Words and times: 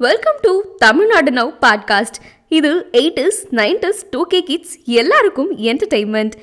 Welcome 0.00 0.38
to 0.42 0.50
Tamil Nadu 0.76 1.30
now 1.30 1.50
podcast 1.60 2.18
இது 2.48 2.70
eighties 2.92 3.38
nineties 3.50 4.02
two 4.10 4.20
K 4.24 4.40
kids 4.42 4.74
எல்லாருக்கும் 4.94 5.52
entertainment 5.62 6.34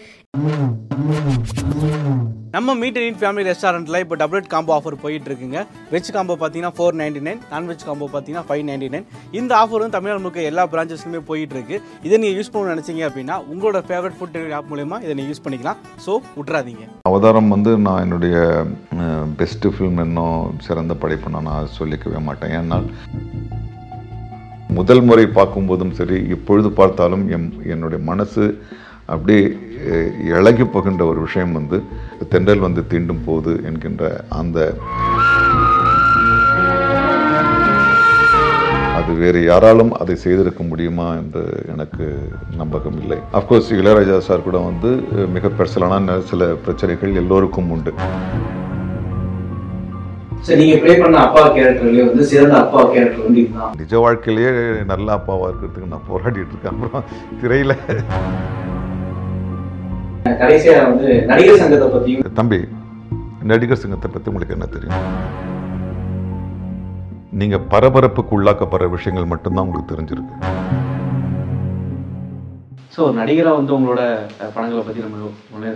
நம்ம 2.54 2.74
meat 2.82 2.98
and 3.02 3.18
family 3.20 3.44
ரெஸ்டாரண்ட்டில் 3.48 3.98
இப்போ 4.02 4.16
டபுள் 4.22 4.50
காம்போ 4.52 4.72
ஆஃபர் 4.76 4.96
போயிட்டு 5.04 5.30
இருக்குங்க 5.30 5.60
வெஜ் 5.94 6.10
காம்போ 6.16 6.34
பார்த்தீங்கன்னா 6.42 6.76
four 6.78 6.98
ninety 7.00 7.22
nine 7.28 7.40
non veg 7.54 7.86
combo 7.88 8.08
பார்த்தீங்கன்னா 8.14 8.44
ஃபைவ் 8.50 8.62
நைன்டி 8.68 8.90
நைன் 8.96 9.06
இந்த 9.40 9.52
ஆஃபர் 9.62 9.82
வந்து 9.84 9.96
தமிழ்நாடு 9.98 10.22
முழுக்க 10.24 10.42
எல்லா 10.50 10.64
பிரான்ச்சஸ்லையுமே 10.74 11.22
போயிட்டு 11.30 11.56
இருக்கு 11.58 11.78
இதை 12.08 12.20
நீங்கள் 12.24 12.38
யூஸ் 12.40 12.52
பண்ணணும்னு 12.56 12.74
நினச்சிங்க 12.76 13.04
அப்படின்னா 13.08 13.38
உங்களோட 13.54 13.82
ஃபேவரட் 13.88 14.18
ஃபுட் 14.20 14.34
டெலிவரி 14.36 14.56
ஆப் 14.60 14.70
மூலயமா 14.74 15.00
இதை 15.06 15.16
நீங்கள் 15.20 15.32
யூஸ் 15.32 15.44
பண்ணிக்கலாம். 15.46 15.80
ஸோ 16.06 16.12
விட்றாதீங்க 16.38 16.86
அவதாரம் 17.12 17.50
வந்து 17.56 17.74
நான் 17.88 18.04
என்னுடைய 18.06 18.36
பெஸ்ட்டு 19.42 19.74
ஃபில்ம் 19.78 20.04
இன்னும் 20.06 20.38
சிறந்த 20.68 20.96
படைப்பு 21.04 21.36
நான் 21.38 21.74
சொல்லிக்கவே 21.80 22.22
மாட்டேன். 22.30 22.56
ஏன்னால் 22.60 22.88
முதல் 24.80 25.06
முறை 25.10 25.28
பார்க்கும்போதும் 25.40 25.98
சரி 26.02 26.20
இப்பொழுது 26.38 26.72
பார்த்தாலும் 26.82 27.26
எம் 27.38 27.52
என்னுடைய 27.74 28.02
மனசு 28.12 28.46
அப்படியே 29.14 29.42
இழகி 30.38 30.66
போகின்ற 30.74 31.04
ஒரு 31.12 31.20
விஷயம் 31.26 31.56
வந்து 31.58 31.78
தென்றல் 32.30 32.60
வந்து 32.60 32.82
தீண்டும் 32.92 33.24
போது 33.26 33.52
என்கின்ற 33.64 34.24
அந்த 34.30 34.60
அது 38.98 39.14
வேறு 39.14 39.44
யாராலும் 39.44 39.92
அதை 39.94 40.16
செய்திருக்க 40.16 40.64
முடியுமா 40.64 41.08
என்று 41.14 41.44
எனக்கு 41.68 42.06
நம்பகம் 42.58 42.98
இல்லை 43.02 43.18
அஃப்கோர்ஸ் 43.34 43.72
இளையராஜா 43.80 44.18
சார் 44.18 44.46
கூட 44.48 44.58
வந்து 44.58 44.90
மிக 45.28 45.52
பெர்சலான 45.60 46.20
சில 46.32 46.46
பிரச்சனைகள் 46.46 47.20
எல்லோருக்கும் 47.22 47.72
உண்டு. 47.72 47.94
நிஜ 53.82 53.98
வாழ்க்கையிலேயே 53.98 54.52
நல்ல 54.84 55.08
அப்பாவாக 55.14 55.50
இருக்கிறதுக்கு 55.52 55.94
நான் 55.94 56.10
போராடிட்டு 56.12 56.54
இருக்கேன். 56.54 56.74
அப்புறம் 56.74 57.04
திரையில் 57.42 57.76
கடைசியா 60.26 60.76
வந்து 60.84 61.22
நடிகர் 61.26 61.56
சங்கத்தை 61.56 61.88
பத்தியும் 61.88 62.34
தம்பி 62.34 62.60
நடிகர் 63.44 63.78
சங்கத்தை 63.78 64.12
பத்தி 64.12 64.32
உங்களுக்கு 64.32 64.56
என்ன 64.56 64.66
தெரியும்? 64.66 65.00
நீங்க 67.32 67.58
பரபரப்புக்கு 67.58 68.34
உள்ளாக்கப்படுற 68.40 68.90
விஷயங்கள் 68.90 69.26
மட்டும்தான் 69.26 69.66
உங்களுக்கு 69.66 69.94
தெரிஞ்சிருக்கு. 69.94 70.36
ஸோ 72.94 73.00
ஒரு 73.04 73.14
நடிகரா 73.20 73.52
வந்து 73.56 73.74
உங்களோட 73.76 74.02
படங்களை 74.50 74.82
பத்தி 74.82 75.02
நம்ம 75.04 75.30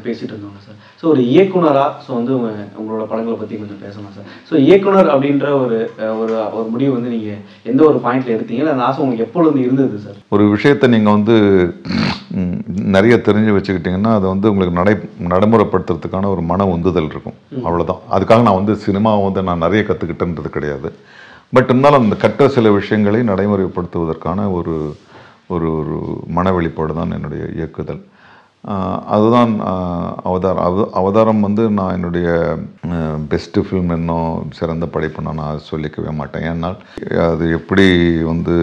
பேசிட்டு 0.03 0.33
இருந்தோங்க 0.33 0.59
சார் 0.65 0.77
ஸோ 0.99 1.05
ஒரு 1.07 1.21
இயக்குனரா 1.29 1.85
ஸோ 2.03 2.09
வந்து 2.13 2.31
உங்க- 2.35 2.51
உங்களோட 2.79 3.03
படங்களை 3.07 3.37
பத்தி 3.37 3.55
கொஞ்சம் 3.57 3.81
பேசணும் 3.81 4.13
சார் 4.15 4.27
ஸோ 4.49 4.55
இயக்குனர் 4.65 5.09
அப்படின்ற 5.13 5.47
ஒரு 5.61 5.77
ஒரு 6.19 6.35
ஒரு 6.57 6.67
முடிவு 6.69 6.91
வந்து 6.93 7.09
நீங்க 7.09 7.31
எந்த 7.65 7.81
ஒரு 7.83 7.99
பாயிண்ட்ல 8.03 8.35
எடுத்தீங்க? 8.35 8.63
அந்த 8.67 8.83
ஆசை 8.83 9.01
உங்களுக்கு 9.03 9.27
எப்பொழுது 9.27 9.57
இருந்து 9.57 9.83
இருந்தது 9.83 10.05
சார் 10.05 10.19
ஒரு 10.31 10.45
விஷயத்தை 10.51 10.89
நீங்கள் 10.89 11.17
வந்து 11.17 11.35
நிறைய 12.91 13.15
தெரிஞ்சு 13.25 13.55
வச்சுக்கிட்டிங்கன்னா 13.55 14.13
அதை 14.13 14.27
வந்து 14.29 14.51
உங்களுக்கு 14.51 14.79
நடை 14.79 14.93
நடைமுறைப்படுத்துறதுக்கான 15.31 16.29
ஒரு 16.29 16.41
மன 16.43 16.67
உந்துதல் 16.67 17.09
இருக்கும். 17.09 17.37
அவ்வளவுதான். 17.63 18.01
அதுக்காக 18.11 18.41
நான் 18.41 18.59
வந்து 18.59 18.75
சினிமாவை 18.83 19.21
வந்து 19.23 19.43
நான் 19.43 19.63
நிறைய 19.65 19.81
கற்றுக்கிட்டேன்றது 19.83 20.49
கிடையாது. 20.49 20.89
பட் 21.53 21.69
இருந்தாலும் 21.69 22.03
அந்த 22.03 22.15
கற்ற 22.17 22.47
சில 22.49 22.71
விஷயங்களை 22.71 23.19
நடைமுறைப்படுத்துவதற்கான 23.29 24.39
ஒரு 24.53 24.73
ஒரு 25.55 25.67
ஒரு 25.79 25.97
மன 26.37 26.51
வெளிப்பாடு 26.57 26.93
தான் 26.99 27.15
என்னுடைய 27.17 27.43
இயக்குதல். 27.57 28.01
அதுதான் 29.15 29.51
அவதாரம். 30.29 30.63
அவ 30.67 30.85
அவதாரம் 30.99 31.45
வந்து 31.45 31.63
நான் 31.77 31.95
என்னுடைய 31.97 32.27
பெஸ்ட்டு 33.31 33.63
ஃபில்ம் 33.65 33.91
இன்னும் 33.97 34.31
சிறந்த 34.59 34.85
படைப்புன்னு 34.93 35.33
நான் 35.41 35.65
சொல்லிக்கவே 35.69 36.11
மாட்டேன். 36.19 36.45
ஏன்னால் 36.51 36.77
அது 37.31 37.45
எப்படி 37.59 37.87
வந்து 38.31 38.55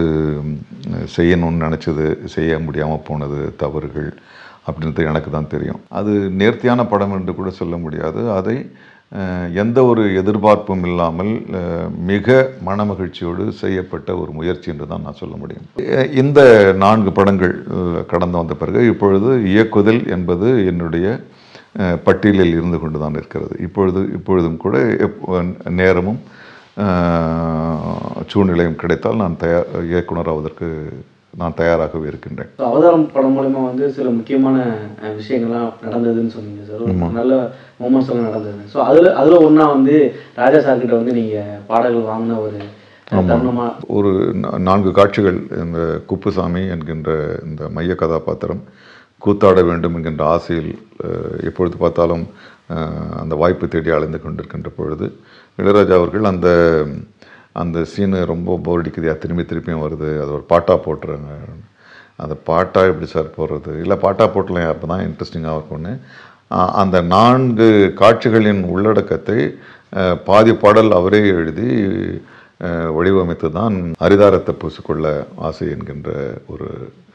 செய்யணும்னு 1.16 1.64
நினச்சது 1.66 2.06
செய்ய 2.36 2.58
முடியாமல் 2.66 3.06
போனது 3.08 3.38
தவறுகள் 3.62 4.10
அப்படின்றது 4.68 5.10
எனக்கு 5.12 5.30
தான் 5.30 5.52
தெரியும். 5.54 5.80
அது 6.00 6.12
நேர்த்தியான 6.42 6.86
படம் 6.92 7.16
என்று 7.18 7.34
கூட 7.40 7.50
சொல்ல 7.60 7.76
முடியாது. 7.84 8.20
அதை 8.38 8.56
எந்த 9.62 9.78
ஒரு 9.90 10.02
எதிர்பார்ப்பும் 10.20 10.84
இல்லாமல் 10.90 11.32
மிக 12.10 12.36
மனமகிழ்ச்சியோடு 12.68 13.44
செய்யப்பட்ட 13.60 14.16
ஒரு 14.22 14.30
முயற்சி 14.38 14.70
என்று 14.72 14.86
தான் 14.92 15.04
நான் 15.06 15.20
சொல்ல 15.20 15.34
முடியும். 15.42 15.66
இந்த 16.22 16.40
நான்கு 16.84 17.12
படங்கள் 17.18 17.54
கடந்து 18.12 18.36
வந்த 18.40 18.56
பிறகு 18.62 18.82
இப்பொழுது 18.92 19.30
இயக்குதல் 19.52 20.02
என்பது 20.16 20.48
என்னுடைய 20.72 21.06
பட்டியலில் 22.06 22.56
இருந்து 22.56 22.78
கொண்டு 22.80 22.98
தான் 23.04 23.18
இருக்கிறது. 23.20 23.54
இப்பொழுது 23.66 24.02
இப்பொழுதும் 24.18 24.60
கூட 24.64 24.76
நேரமும் 25.80 26.20
சூழ்நிலையும் 28.32 28.80
கிடைத்தால் 28.82 29.22
நான் 29.22 29.40
தயார் 29.42 29.68
இயக்குனர் 29.92 30.30
ஆவதற்கு 30.32 30.68
நான் 31.40 31.56
தயாராகவே 31.60 32.06
இருக்கின்றேன். 32.10 32.50
அவதாரம் 32.70 33.06
படம் 33.14 33.34
மூலமா 33.36 33.60
வந்து 33.70 33.84
சில 33.96 34.08
முக்கியமான 34.18 34.56
விஷயங்கள்லாம் 35.20 35.70
நடந்ததுன்னு 35.84 36.34
சொன்னீங்க 36.36 36.64
சார் 36.70 37.12
நல்ல 37.18 37.34
மூமெண்ட்ஸ் 37.82 38.10
எல்லாம் 38.12 38.28
நடந்தது. 38.28 38.64
ஸோ 38.72 38.78
அதுல 38.88 39.12
அதுல 39.20 39.38
ஒண்ணா 39.46 39.66
வந்து 39.76 39.94
ராஜா 40.42 40.60
சார் 40.66 40.82
கிட்ட 40.82 40.94
வந்து 41.00 41.18
நீங்க 41.20 41.38
பாடல்கள் 41.70 42.10
வாங்கின 42.12 42.38
ஒரு 42.44 42.60
ஒரு 43.96 44.10
நான்கு 44.68 44.90
காட்சிகள் 44.98 45.38
இந்த 45.64 45.80
குப்புசாமி 46.10 46.62
என்கின்ற 46.74 47.10
இந்த 47.48 47.62
மைய 47.76 47.94
கதாபாத்திரம் 48.02 48.62
கூத்தாட 49.22 49.58
வேண்டும் 49.68 49.94
என்கின்ற 49.96 50.22
ஆசையில் 50.36 50.70
எப்பொழுது 51.50 51.76
பார்த்தாலும் 51.82 52.24
அந்த 53.22 53.34
வாய்ப்பு 53.42 53.66
தேடி 53.74 53.90
அலைந்து 53.96 54.18
கொண்டிருக்கின்ற 54.20 54.70
பொழுது 54.78 55.06
இளையராஜா 55.58 55.96
அவர்கள் 56.00 56.30
அந்த 56.32 56.48
அந்த 57.62 57.78
சீனு 57.92 58.18
ரொம்ப 58.32 58.58
போர் 58.66 58.80
அடிக்குது. 58.82 59.10
திரும்பி 59.22 59.44
திருப்பியும் 59.50 59.84
வருது. 59.84 60.08
அது 60.22 60.30
ஒரு 60.38 60.44
பாட்டாக 60.52 60.78
போட்டுருங்க. 60.86 61.32
அந்த 62.22 62.34
பாட்டாக 62.48 62.90
எப்படி 62.90 63.06
சார் 63.14 63.36
போடுறது? 63.38 63.72
இல்லை 63.84 63.96
பாட்டாக 64.04 64.28
போட்டலாம் 64.34 64.70
அப்போ 64.72 64.86
தான் 64.92 65.04
இன்ட்ரெஸ்டிங்காக 65.08 65.56
இருக்கும்னு 65.58 65.92
அந்த 66.82 66.96
நான்கு 67.14 67.68
காட்சிகளின் 68.00 68.62
உள்ளடக்கத்தை 68.72 69.38
பாதி 70.28 70.52
பாடல் 70.62 70.90
அவரே 70.98 71.20
எழுதி 71.38 71.68
வடிவமைத்து 72.96 73.48
தான் 73.56 73.76
அரிதாரத்தை 74.04 74.52
பூசிக்கொள்ள 74.60 75.06
ஆசை 75.46 75.64
என்கின்ற 75.74 76.10
ஒரு 76.52 76.66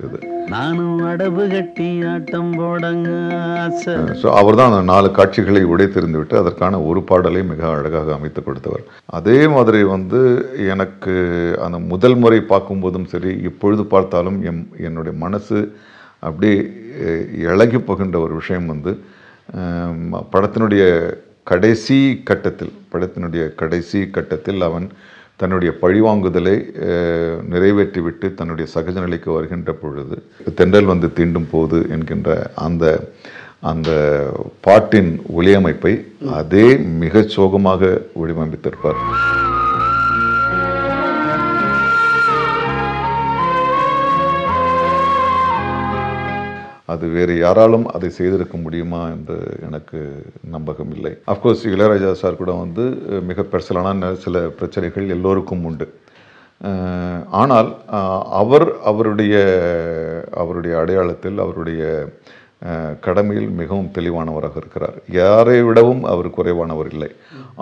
இது. 0.05 0.17
நானும் 0.53 0.99
அடவு 1.11 1.43
கட்டி 1.53 1.87
ஆட்டம் 2.11 2.51
போடங்க 2.59 3.09
ஸோ 4.21 4.27
அவர் 4.39 4.59
தான் 4.61 4.75
நாலு 4.91 5.09
காட்சிகளை 5.17 5.61
உடைத்தெறிந்து 5.73 6.19
விட்டு 6.21 6.35
அதற்கான 6.41 6.79
ஒரு 6.89 7.01
பாடலை 7.09 7.41
மிக 7.51 7.63
அழகாக 7.75 8.13
அமைத்து 8.17 8.41
கொடுத்தவர். 8.43 8.83
அதே 9.19 9.39
மாதிரி 9.55 9.81
வந்து 9.95 10.21
எனக்கு 10.73 11.15
அந்த 11.67 11.79
முதல் 11.93 12.17
முறை 12.23 12.39
பார்க்கும்போதும் 12.53 13.09
சரி 13.13 13.33
இப்பொழுது 13.49 13.85
பார்த்தாலும் 13.95 14.39
எம் 14.51 14.63
என்னுடைய 14.89 15.15
மனசு 15.25 15.59
அப்படியே 16.27 16.57
இளகி 17.49 17.81
போகின்ற 17.81 18.17
ஒரு 18.25 18.33
விஷயம் 18.41 18.67
வந்து 18.73 18.93
படத்தினுடைய 20.33 20.83
கடைசி 21.51 21.99
கட்டத்தில் 22.29 22.73
படத்தினுடைய 22.93 23.43
கடைசி 23.61 23.99
கட்டத்தில் 24.17 24.61
அவன் 24.67 24.87
தன்னுடைய 25.41 25.71
பழிவாங்குதலை 25.81 26.55
நிறைவேற்றிவிட்டு 27.53 28.27
தன்னுடைய 28.39 28.65
சகஜ 28.75 28.95
நிலைக்கு 29.05 29.29
வருகின்ற 29.35 29.73
பொழுது 29.81 30.15
தென்றல் 30.59 30.91
வந்து 30.93 31.09
தீண்டும் 31.17 31.49
போது 31.51 31.79
என்கின்ற 31.95 32.29
அந்த 32.65 32.85
அந்த 33.71 33.89
பாட்டின் 34.65 35.11
ஒளியமைப்பை 35.37 35.93
அதே 36.41 36.67
மிகச் 37.03 37.33
சோகமாக 37.35 37.81
வடிவமைத்திருப்பார். 38.21 38.99
அது 46.93 47.05
வேறு 47.15 47.33
யாராலும் 47.45 47.85
அதை 47.95 48.09
செய்திருக்க 48.17 48.55
முடியுமா 48.65 49.01
என்று 49.15 49.37
எனக்கு 49.67 49.99
நம்பகம் 50.55 50.91
இல்லை. 50.97 51.13
அஃப்கோர்ஸ் 51.33 51.63
இளையராஜா 51.73 52.11
சார் 52.21 52.41
கூட 52.41 52.51
வந்து 52.63 52.83
மிக 53.29 53.45
பெருசலான 53.53 54.11
சில 54.25 54.41
பிரச்சனைகள் 54.59 55.13
எல்லோருக்கும் 55.15 55.65
உண்டு. 55.69 55.87
ஆனால் 57.41 57.69
அவர் 58.41 58.67
அவருடைய 58.91 59.35
அவருடைய 60.41 60.73
அடையாளத்தில் 60.81 61.37
அவருடைய 61.45 61.83
கடமையில் 63.05 63.49
மிகவும் 63.59 63.91
தெளிவானவராக 63.97 64.55
இருக்கிறார். 64.61 64.97
யாரை 65.19 65.59
விடவும் 65.67 66.01
அவர் 66.13 66.35
குறைவானவர் 66.37 66.89
இல்லை. 66.93 67.11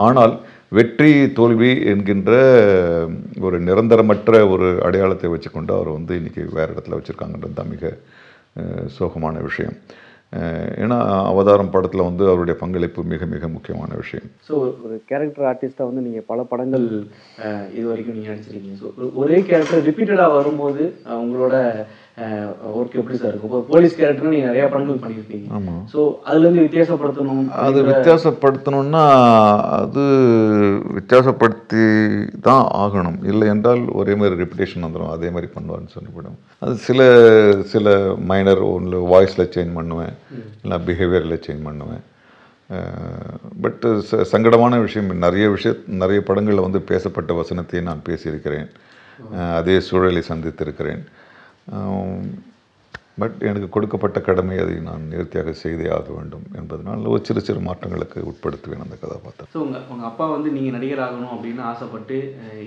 ஆனால் 0.06 0.34
வெற்றி 0.78 1.12
தோல்வி 1.40 1.72
என்கின்ற 1.92 2.32
ஒரு 3.48 3.58
நிரந்தரமற்ற 3.68 4.40
ஒரு 4.54 4.70
அடையாளத்தை 4.88 5.30
வச்சுக்கொண்டு 5.34 5.72
அவர் 5.78 5.92
வந்து 5.98 6.14
இன்றைக்கி 6.20 6.42
வேறு 6.58 6.74
இடத்துல 6.76 6.98
வச்சுருக்காங்கன்றது 6.98 7.58
தான் 7.60 7.74
மிக 7.76 7.94
சோகமான 8.96 9.42
விஷயம். 9.44 9.78
ஏன்னா 10.82 10.96
அவதாரம் 11.28 11.70
படத்தில் 11.70 12.02
வந்து 12.02 12.24
அவருடைய 12.28 12.56
பங்களிப்பு 12.58 13.02
மிக 13.06 13.26
மிக 13.26 13.48
முக்கியமான 13.50 13.92
விஷயம். 13.96 14.26
ஸோ 14.48 14.54
ஒரு 14.84 14.96
கேரக்டர் 15.08 15.46
ஆர்டிஸ்டாக 15.46 15.90
வந்து 15.90 16.02
நீங்கள் 16.02 16.28
பல 16.28 16.44
படங்கள் 16.50 16.88
அஹ், 17.44 17.68
இது 17.74 17.86
வரைக்கும் 17.88 18.18
நீங்கள் 18.18 18.34
நடிச்சிருக்கீங்க 18.34 18.80
ஸோ 18.82 18.90
ஒரே 19.22 19.38
கேரக்டர் 19.48 19.88
ரிப்பீட்டடாக 19.88 20.36
வரும்போது 20.36 20.84
உங்களோட 21.22 21.56
ஒர்க் 22.78 22.96
எப்படி 23.00 23.18
சார் 23.22 23.32
இருக்கும் 23.32 23.66
போலீஸ் 23.72 23.96
கேரக்டர் 23.98 24.32
நீங்கள் 24.34 24.50
நிறைய 24.50 24.64
படங்கள் 24.74 25.02
பண்ணியிருப்பீங்க 25.02 25.48
ஆமாம் 25.58 25.82
ஸோ 25.92 26.00
அதுலேருந்து 26.30 26.64
வித்தியாசப்படுத்தணும் 26.66 27.44
அது 27.66 27.80
வித்தியாசப்படுத்தணும்னா 27.90 29.04
அது 29.80 30.04
வித்தியாசப்படுத்தி 30.98 31.84
தான் 32.48 32.66
ஆகணும். 32.84 33.20
இல்லை 33.32 33.48
என்றால் 33.54 33.84
ஒரே 34.00 34.16
மாதிரி 34.22 34.40
ரெப்புடேஷன் 34.42 34.86
வந்துடும் 34.86 35.14
அதே 35.16 35.30
மாதிரி 35.36 35.50
பண்ணுவான்னு 35.58 35.94
சொல்லிவிடும். 35.98 36.40
அது 36.64 36.74
சில 36.88 37.00
சில 37.74 37.94
மைனர் 38.32 38.64
ஒன்று 38.76 39.02
வாய்ஸில் 39.14 39.52
சேஞ்ச் 39.58 39.78
பண்ணுவேன். 39.80 40.16
இல்லை 40.64 40.80
பிஹேவியரில் 40.90 41.44
சேஞ்ச் 41.46 41.68
பண்ணுவேன். 41.70 42.04
பட் 43.66 43.86
சங்கடமான 44.34 44.80
விஷயம். 44.88 45.14
நிறைய 45.26 45.46
விஷய 45.58 45.74
நிறைய 46.04 46.22
படங்களில் 46.30 46.66
வந்து 46.68 46.82
பேசப்பட்ட 46.92 47.34
வசனத்தை 47.42 47.82
நான் 47.92 48.06
பேசியிருக்கிறேன். 48.10 48.68
அதே 49.60 49.78
சூழலை 49.90 50.24
சந்தித்திருக்கிறேன். 50.32 51.04
பட் 53.22 53.38
எனக்கு 53.50 53.68
கொடுக்கப்பட்ட 53.70 54.18
கடமை 54.20 54.56
அதை 54.64 54.74
நான் 54.88 55.08
நேர்த்தியாக 55.12 55.52
செய்தே 55.62 55.86
ஆக 55.96 56.10
வேண்டும் 56.18 56.44
என்பதனால் 56.60 57.08
ஒரு 57.12 57.22
சிறு 57.28 57.42
சிறு 57.42 57.62
மாற்றங்களுக்கு 57.68 58.20
உட்படுத்துவேன் 58.32 58.84
அந்த 58.86 58.96
கதாபாத்திரம். 59.04 59.50
ஸோ 59.54 59.60
உங்கள் 59.64 59.86
உங்கள் 59.94 60.10
அப்பா 60.10 60.26
வந்து 60.34 60.50
நீங்கள் 60.52 60.76
நடிகர் 60.78 61.02
ஆகணும் 61.06 61.34
அப்படின்னு 61.36 61.64
ஆசைப்பட்டு 61.72 62.18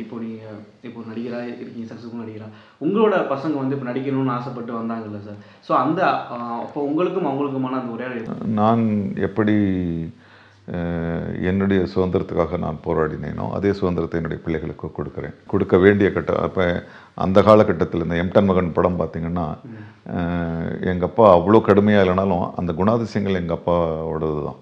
இப்போ 0.01 0.17
நீங்கள் 0.25 0.59
இப்போ 0.83 1.05
நடிகராக 1.11 1.53
இருக்கீங்க 1.61 1.87
சக்ஸஸ்ஃபுல் 1.91 2.25
நடிகராக 2.25 2.51
உங்களோட 2.81 3.15
பசங்க 3.35 3.57
வந்து 3.63 3.77
இப்போ 3.77 3.89
நடிக்கணும்னு 3.91 4.37
ஆசைப்பட்டு 4.39 4.75
வந்தாங்கல்ல 4.81 5.21
சார் 5.29 5.39
ஸோ 5.69 5.75
அந்த 5.85 6.03
அப்போ 6.65 6.83
உங்களுக்கும் 6.83 7.31
அவங்களுக்குமான 7.31 7.81
அந்த 7.83 7.95
உரையாடல் 7.97 8.53
நான் 8.61 8.85
எப்படி 9.29 9.57
என்னுடைய 11.51 11.81
சுதந்திரத்துக்காக 11.93 12.59
நான் 12.65 12.83
போராடினேனோ 12.87 13.47
அதே 13.57 13.71
சுதந்திரத்தை 13.79 14.19
என்னுடைய 14.21 14.41
பிள்ளைகளுக்கு 14.45 14.89
கொடுக்குறேன். 14.99 15.35
கொடுக்க 15.53 15.75
வேண்டிய 15.85 16.09
கட்ட 16.17 16.37
அப்போ 16.47 16.65
அந்த 17.25 17.39
காலகட்டத்தில் 17.49 18.05
இந்த 18.07 18.17
எம்டன் 18.25 18.49
மகன் 18.51 18.75
படம் 18.79 19.01
பார்த்தீங்கன்னா 19.01 19.47
எங்கள் 20.93 21.09
அப்பா 21.11 21.27
அவ்வளோ 21.37 21.61
கடுமையாக 21.69 22.05
இல்லைனாலும் 22.05 22.45
அந்த 22.61 22.73
குணாதிசயங்கள் 22.81 23.41
எங்கள் 23.43 23.59
அப்பாவோடது 23.59 24.41
தான் 24.49 24.61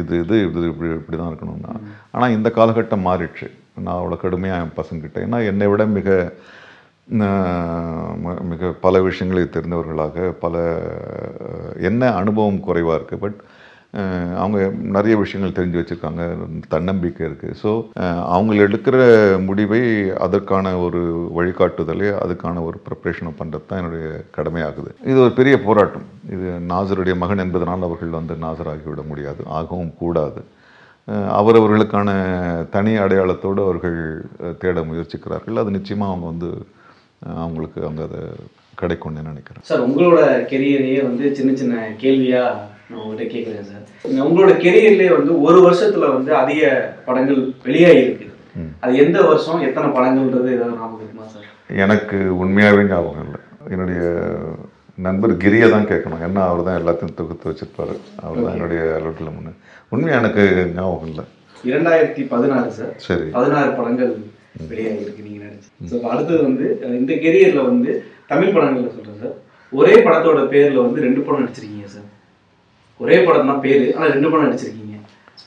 இது 0.00 0.14
இது 0.22 0.36
இது 0.46 0.66
இப்படி 0.72 0.88
இப்படி 1.00 1.16
தான் 1.18 1.30
இருக்கணும்னா 1.32 1.74
ஆனால் 2.14 2.34
இந்த 2.36 2.48
காலகட்டம் 2.58 3.06
மாறிடுச்சு. 3.08 3.48
நான் 3.84 3.98
அவ்வளோ 3.98 4.16
கடுமையாக 4.24 4.62
என் 4.64 4.76
பசங்கிட்ட 4.80 5.26
ஏன்னா 5.26 5.38
என்னை 5.50 5.68
விட 5.72 5.82
மிக 5.98 6.08
மிக 8.50 8.68
பல 8.84 8.94
விஷயங்களை 9.06 9.42
தெரிந்தவர்களாக 9.46 10.26
பல 10.44 10.56
என்ன 11.88 12.10
அனுபவம் 12.20 12.60
குறைவாக 12.66 12.98
இருக்குது 12.98 13.22
பட் 13.24 13.38
அவங்க 14.42 14.58
நிறைய 14.96 15.14
விஷயங்கள் 15.22 15.56
தெரிஞ்சு 15.56 15.78
வச்சுருக்காங்க. 15.78 16.22
தன்னம்பிக்கை 16.74 17.22
இருக்குது 17.28 17.56
ஸோ 17.62 17.70
அவங்க 18.36 18.52
எடுக்கிற 18.66 18.96
முடிவை 19.48 19.80
அதற்கான 20.26 20.72
ஒரு 20.84 21.00
வழிகாட்டுதலே 21.38 22.08
அதுக்கான 22.22 22.62
ஒரு 22.68 22.78
ப்ரிப்ரேஷனை 22.86 23.32
பண்ணுறது 23.40 23.68
தான் 23.70 23.80
என்னுடைய 23.82 24.06
கடமையாகுது. 24.36 24.90
இது 25.10 25.18
ஒரு 25.26 25.34
பெரிய 25.40 25.56
போராட்டம். 25.66 26.06
இது 26.36 26.46
நாசருடைய 26.72 27.16
மகன் 27.24 27.44
என்பதனால் 27.46 27.86
அவர்கள் 27.90 28.18
வந்து 28.20 28.36
நாசராகிவிட 28.46 29.04
முடியாது 29.12 29.44
ஆகவும் 29.60 29.94
கூடாது. 30.02 30.42
அவரவர்களுக்கான 31.38 32.10
தனி 32.74 32.92
அடையாளத்தோடு 33.04 33.60
அவர்கள் 33.68 34.00
தேட 34.64 34.80
முயற்சிக்கிறார்கள். 34.90 35.62
அது 35.62 35.70
நிச்சயமாக 35.78 36.12
அவங்க 36.12 36.26
வந்து 36.32 36.50
அவங்களுக்கு 37.44 37.80
அவங்க 37.86 38.02
அதை 38.08 38.20
கிடைக்கும்னு 38.80 39.30
நினைக்கிறேன். 39.30 39.64
சார் 39.70 39.86
உங்களோட 39.88 40.20
கெரியரையே 40.52 41.00
வந்து 41.08 41.24
சின்ன 41.38 41.50
சின்ன 41.60 41.74
கேள்வியாக 42.02 42.70
நான் 42.88 43.00
உங்கள்கிட்ட 43.02 43.26
கேட்குறேன் 43.34 43.68
சார் 43.70 43.84
உங்களோட 44.26 44.52
கெரியர்லேயே 44.64 45.12
வந்து 45.18 45.32
ஒரு 45.46 45.58
வருஷத்துல 45.66 46.10
வந்து 46.16 46.30
அதிக 46.42 46.62
படங்கள் 47.08 47.40
வெளியாகிருக்கு 47.66 48.28
அது 48.84 48.92
எந்த 49.04 49.18
வருஷம் 49.28 49.64
எத்தனை 49.66 49.88
படங்கள்ன்றது 49.96 50.48
ஏதாவது 50.56 50.78
ஞாபகம் 50.78 51.02
இருக்குமா 51.02 51.26
சார்? 51.34 51.46
எனக்கு 51.84 52.16
உண்மையாகவே 52.42 52.82
ஞாபகம் 52.90 53.24
இல்லை. 53.26 53.40
என்னுடைய 53.74 54.00
நண்பர் 55.06 55.32
கிரியை 55.44 55.68
தான் 55.74 55.88
கேட்கணும். 55.90 56.22
ஏன்னா 56.26 56.42
அவர் 56.48 56.66
தான் 56.66 56.78
எல்லாத்தையும் 56.80 57.16
தொகுத்து 57.20 57.48
வச்சிருப்பாரு. 57.50 57.94
அவர் 58.24 58.42
தான் 58.44 58.54
என்னுடைய 58.56 58.80
அலுவலில் 58.96 59.34
முன்னு. 59.36 59.52
உண்மையாக 59.92 60.20
எனக்கு 60.22 60.42
ஞாபகம் 60.78 61.10
இல்லை. 61.12 61.24
இரண்டாயிரத்தி 61.70 62.22
பதினாறு 62.32 62.70
சார். 62.78 62.92
சரி. 63.06 63.26
பதினாறு 63.36 63.70
படங்கள் 63.78 64.12
வெளியாகிருக்கு 64.72 65.26
நீங்க 65.28 65.40
நினைச்சு. 65.46 65.70
ஸோ 65.90 65.96
அடுத்தது 66.12 66.40
வந்து 66.48 66.66
இந்த 67.00 67.12
கெரியர்ல 67.24 67.62
வந்து 67.70 67.90
தமிழ் 68.32 68.54
படங்கள்ல 68.56 68.90
சொல்றேன் 68.96 69.22
சார். 69.22 69.36
ஒரே 69.72 69.94
படத்தோட 70.06 70.40
பேர்ல 70.52 70.82
வந்து 70.86 71.04
ரெண்டு 71.06 71.20
படம் 71.26 71.42
நடிச்சிருக்கீங்க. 71.42 71.81
சார் 71.81 71.81
ஒரே 73.02 73.18
படம் 73.26 73.50
தான் 73.50 73.62
பேரு. 73.66 73.84
ஆனா 73.96 74.06
ரெண்டு 74.14 74.30
படம் 74.30 74.46
நடிச்சிருக்கீங்க. 74.48 74.96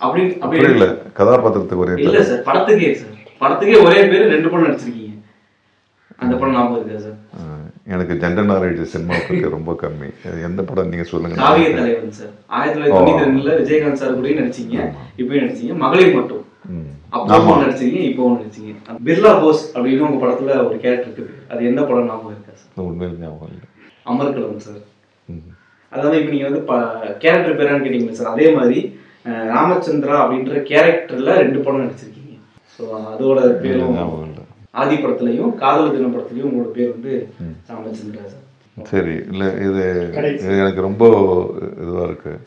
அப்படி 0.06 0.22
அப்படி 0.44 0.62
புரியல 0.62 0.88
கதாபாத்திரத்துக்கு 1.20 1.84
ஒரே 1.86 1.94
இல்ல 2.06 2.24
சார் 2.30 2.46
படத்துக்கே 2.50 2.90
சார். 3.02 3.12
படத்துக்கே 3.42 3.78
ஒரே 3.88 4.00
பேரு 4.12 4.34
ரெண்டு 4.36 4.50
படம் 4.52 4.68
நடிச்சிருக்கீங்க. 4.68 5.02
அந்த 6.24 6.34
படம் 6.42 6.56
ஞாபகம் 6.58 6.80
இருக்கா 6.80 7.00
சார்? 7.06 7.20
எனக்கு 7.94 8.14
ஜெண்டர் 8.22 8.48
நாலேஜ் 8.50 8.80
சினிமா 8.92 9.16
பற்றி 9.16 9.40
ரொம்ப 9.56 9.72
கம்மி. 9.82 10.08
எந்த 10.48 10.62
படம் 10.70 10.90
நீங்கள் 10.92 11.10
காவிய 11.10 11.12
சொல்லுங்கள் 11.12 11.76
தலைவன் 11.80 12.16
சார். 12.20 12.32
ஆயிரத்தி 12.58 12.76
தொள்ளாயிரத்தி 12.76 13.00
தொண்ணூத்தி 13.00 13.26
ரெண்டுல 13.26 13.52
விஜயகாந்த் 13.60 14.02
சார் 14.02 14.16
கூடயும் 14.20 14.40
நடிச்சீங்க. 14.42 14.76
இப்பயும் 15.22 15.44
நடிச்சீங்க. 15.44 15.74
மகளிர் 15.84 16.16
மட்டும். 16.16 16.44
ம். 16.76 16.88
அப்பவும் 17.16 17.62
நடிச்சீங்க 17.64 18.00
இப்பவும் 18.12 18.38
நடிச்சீங்க. 18.40 18.72
பிர்லா 19.08 19.34
போஸ் 19.44 19.64
அப்படின்னு 19.76 20.08
உங்க 20.08 20.20
படத்துல 20.26 20.56
ஒரு 20.68 20.78
கேரக்டர் 20.86 21.10
இருக்குது. 21.10 21.36
அது 21.52 21.70
எந்த 21.72 21.82
படம் 21.90 22.10
ஞாபகம் 22.12 22.34
இருக்கா 22.36 22.54
சார்? 22.62 22.72
உண்மையில் 22.90 23.22
ஞாபகம் 23.26 23.52
இல்லை. 23.54 23.68
அமர்கலம் 24.14 24.66
சார். 24.68 24.82
அதாவது 25.92 26.20
இப்போ 26.20 26.32
நீங்க 26.34 26.48
வந்து 26.50 26.62
கேரக்டர் 27.24 27.58
பேரான்னு 27.60 27.86
கேட்டீங்களா 27.86 28.20
சார் 28.20 28.34
அதே 28.36 28.48
மாதிரி 28.58 28.80
ராமச்சந்திரா 29.54 30.16
அப்படின்ற 30.24 30.56
கேரக்டர்ல 30.72 31.36
ரெண்டு 31.44 31.60
படம் 31.66 31.84
நடிச்சிருக்கீங்க. 31.84 32.34
ஸோ 32.74 32.84
அதோட 33.12 33.40
பேரும் 33.64 34.00
ஆதி 34.82 34.96
படத்துலயும் 34.96 35.52
காதல் 35.62 35.94
தினம் 35.94 36.16
படத்துலயும் 36.16 36.50
உங்களோட 36.50 36.72
பேர் 36.78 36.96
வந்து 36.96 37.14
ராமச்சந்திரா 37.72 38.26
சார் 38.34 38.44
சரி 38.92 39.16
இல்லை 39.32 39.48
இது 39.68 39.84
இது 40.40 40.56
எனக்கு 40.64 40.82
ரொம்ப 40.88 41.04
இதுவாக 41.84 42.08
இருக்குது 42.10 42.42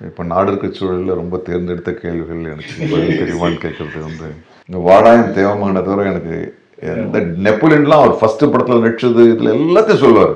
இப்போ 0.00 0.22
நாடு 0.32 0.48
இருக்க 0.50 0.68
சூழலில் 0.78 1.18
ரொம்ப 1.20 1.36
தேர்ந்தெடுத்த 1.46 1.90
கேள்விகள் 2.02 2.50
எனக்கு 2.54 2.74
பதில் 2.92 3.20
தெரியுமான்னு 3.22 3.62
கேட்கறது 3.64 4.04
வந்து 4.08 4.28
இந்த 4.68 4.78
வாடாயம் 4.88 5.34
தேவமான 5.38 5.82
தவிர 5.86 6.06
எனக்கு 6.12 6.36
எந்த 6.92 7.18
நெப்போலியன்லாம் 7.46 8.02
அவர் 8.02 8.18
ஃபர்ஸ்ட் 8.20 8.44
படத்தில் 8.52 8.84
நடிச்சது 8.84 9.22
இதில் 9.32 9.54
எல்லாத்தையும் 9.56 10.02
சொல்லுவார். 10.04 10.34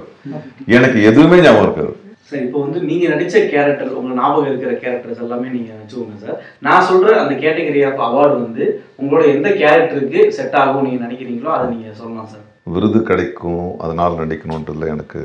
எனக்கு 0.76 0.99
எதுவுமே 1.11 1.38
ஞாபகம் 1.44 1.67
இருக்காது. 1.67 1.93
சார் 2.31 2.43
இப்போ 2.47 2.59
வந்து 2.65 2.79
நீங்க 2.89 3.05
நடிச்ச 3.13 3.37
கேரக்டர் 3.53 3.95
உங்க 3.99 4.15
ஞாபகம் 4.21 4.49
இருக்கிற 4.51 4.73
கேரக்டர்ஸ் 4.83 5.23
எல்லாமே 5.27 5.49
நீங்க 5.55 5.71
வச்சுக்கோங்க 5.77 6.19
சார். 6.25 6.41
நான் 6.67 6.89
சொல்ற 6.91 7.15
அந்த 7.23 7.35
கேட்டகரி 7.45 7.83
ஆஃப் 7.89 8.03
அவார்டு 8.09 8.35
வந்து 8.45 8.65
உங்களோட 9.03 9.25
எந்த 9.37 9.51
கேரக்டருக்கு 9.63 10.21
செட் 10.39 10.59
ஆகும் 10.63 10.87
நீங்க 10.87 11.01
நினைக்கிறீங்களோ 11.07 11.53
அதை 11.55 11.67
நீங்க 11.75 11.95
சொல்லலாம் 12.01 12.31
சார். 12.35 12.45
விருது 12.75 13.01
கிடைக்கும் 13.11 13.65
அதனால் 13.85 14.21
நடிக்கணுன்றதுல 14.23 14.91
எனக்கு 14.95 15.23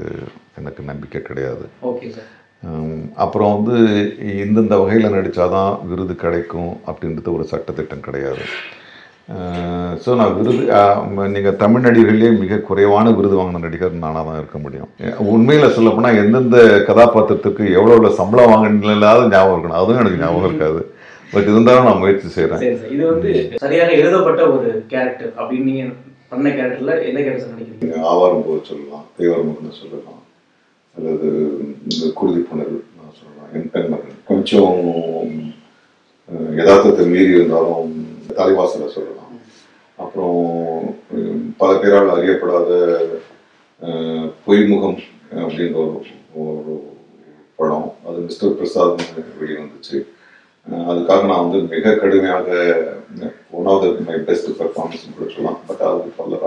எனக்கு 0.62 0.82
நம்பிக்கை 0.92 1.22
கிடையாது. 1.22 1.66
Okay 1.92 2.10
sir. 2.16 2.30
அப்புறம் 3.24 3.54
வந்து 3.56 3.78
இந்தந்த 4.44 4.76
வகையில் 4.82 5.16
நடித்தாதான் 5.16 5.74
விருது 5.90 6.16
கிடைக்கும் 6.24 6.72
அப்படின்றது 6.90 7.30
ஒரு 7.38 7.46
சட்டத்திட்டம் 7.52 8.06
கிடையாது. 8.08 8.46
ஸோ 10.04 10.16
நான் 10.20 10.34
விருது 10.38 10.64
நீங்கள் 11.34 11.60
தமிழ் 11.62 11.84
நடிகர்களே 11.86 12.30
மிக 12.42 12.58
குறைவான 12.70 13.12
விருது 13.18 13.36
வாங்கின 13.40 13.62
நடிகர் 13.66 14.02
நானாக 14.02 14.24
தான் 14.28 14.40
இருக்க 14.42 14.58
முடியும். 14.64 14.90
உண்மையில் 15.34 15.76
சொல்லப்போனால் 15.76 16.20
எந்தெந்த 16.22 16.58
கதாபாத்திரத்துக்கு 16.90 17.64
எவ்வளோ 17.78 17.96
எவ்வளோ 17.98 18.12
சம்பளம் 18.20 18.52
வாங்கினது 18.52 19.32
ஞாபகம் 19.36 19.56
இருக்கணும். 19.56 19.80
அதுவும் 19.82 20.02
எனக்கு 20.04 20.22
ஞாபகம் 20.24 20.48
இருக்காது. 20.50 20.82
பட் 21.34 21.50
இருந்தாலும் 21.52 21.88
நான் 21.90 22.02
முயற்சி 22.02 22.28
செய்கிறேன் 22.34 22.66
இது 22.96 23.04
வந்து 23.12 23.32
சரியாக 23.64 23.92
எழுதப்பட்ட 24.02 24.42
ஒரு 24.56 24.68
கேரக்டர் 24.92 25.32
அப்படின்னு 25.40 25.70
நீங்க 25.72 25.86
பண்ண 26.32 26.50
கேரக்டர்ல 26.58 26.94
எந்த 27.10 27.20
கேரக்டர் 27.26 27.54
நடிக்கிறீங்க? 27.54 28.04
ஆவாரம் 28.12 28.46
போக 28.48 28.60
சொல்லலாம். 28.72 29.06
தேவரமுகன்னு 29.20 29.80
சொல்லலாம். 29.82 30.22
அல்லது 30.96 31.28
குருதி 32.20 32.42
புணர்வு 32.50 32.80
நான் 33.00 33.18
சொல்லலாம். 33.22 33.50
என் 33.58 33.72
பெண்மகன் 33.76 34.22
கொஞ்சம் 34.32 34.80
யதார்த்தத்தை 36.60 37.06
மீறி 37.14 37.32
இருந்தாலும் 37.38 37.92
தலைவாசலை 38.30 38.88
சொல்லலாம். 38.88 39.32
அப்புறம் 39.96 41.00
பல 41.58 41.78
பேரால் 41.78 42.14
அறியப்படாத 42.16 42.72
பொய்முகம் 44.48 45.00
அப்படின்ற 45.36 45.76
ஒரு 45.76 46.02
ஒரு 46.34 46.96
படம். 47.56 47.94
அது 48.08 48.18
மிஸ்டர் 48.18 48.56
பிரசாத் 48.56 49.04
வெளிவந்துச்சு. 49.42 49.98
அதுக்காக 50.72 51.26
நான் 51.26 51.50
வந்து 51.50 51.76
மிக 51.76 51.96
கடுமையாக 51.96 52.48
one 53.52 53.66
of 53.66 53.82
the 53.82 53.88
my 54.06 54.20
best 54.20 54.50
performance 54.50 55.06
கொடுத்துலாம் 55.16 55.36
சொல்லலாம். 55.36 55.60
பட் 55.68 55.84
அது 55.90 56.12
பல 56.18 56.40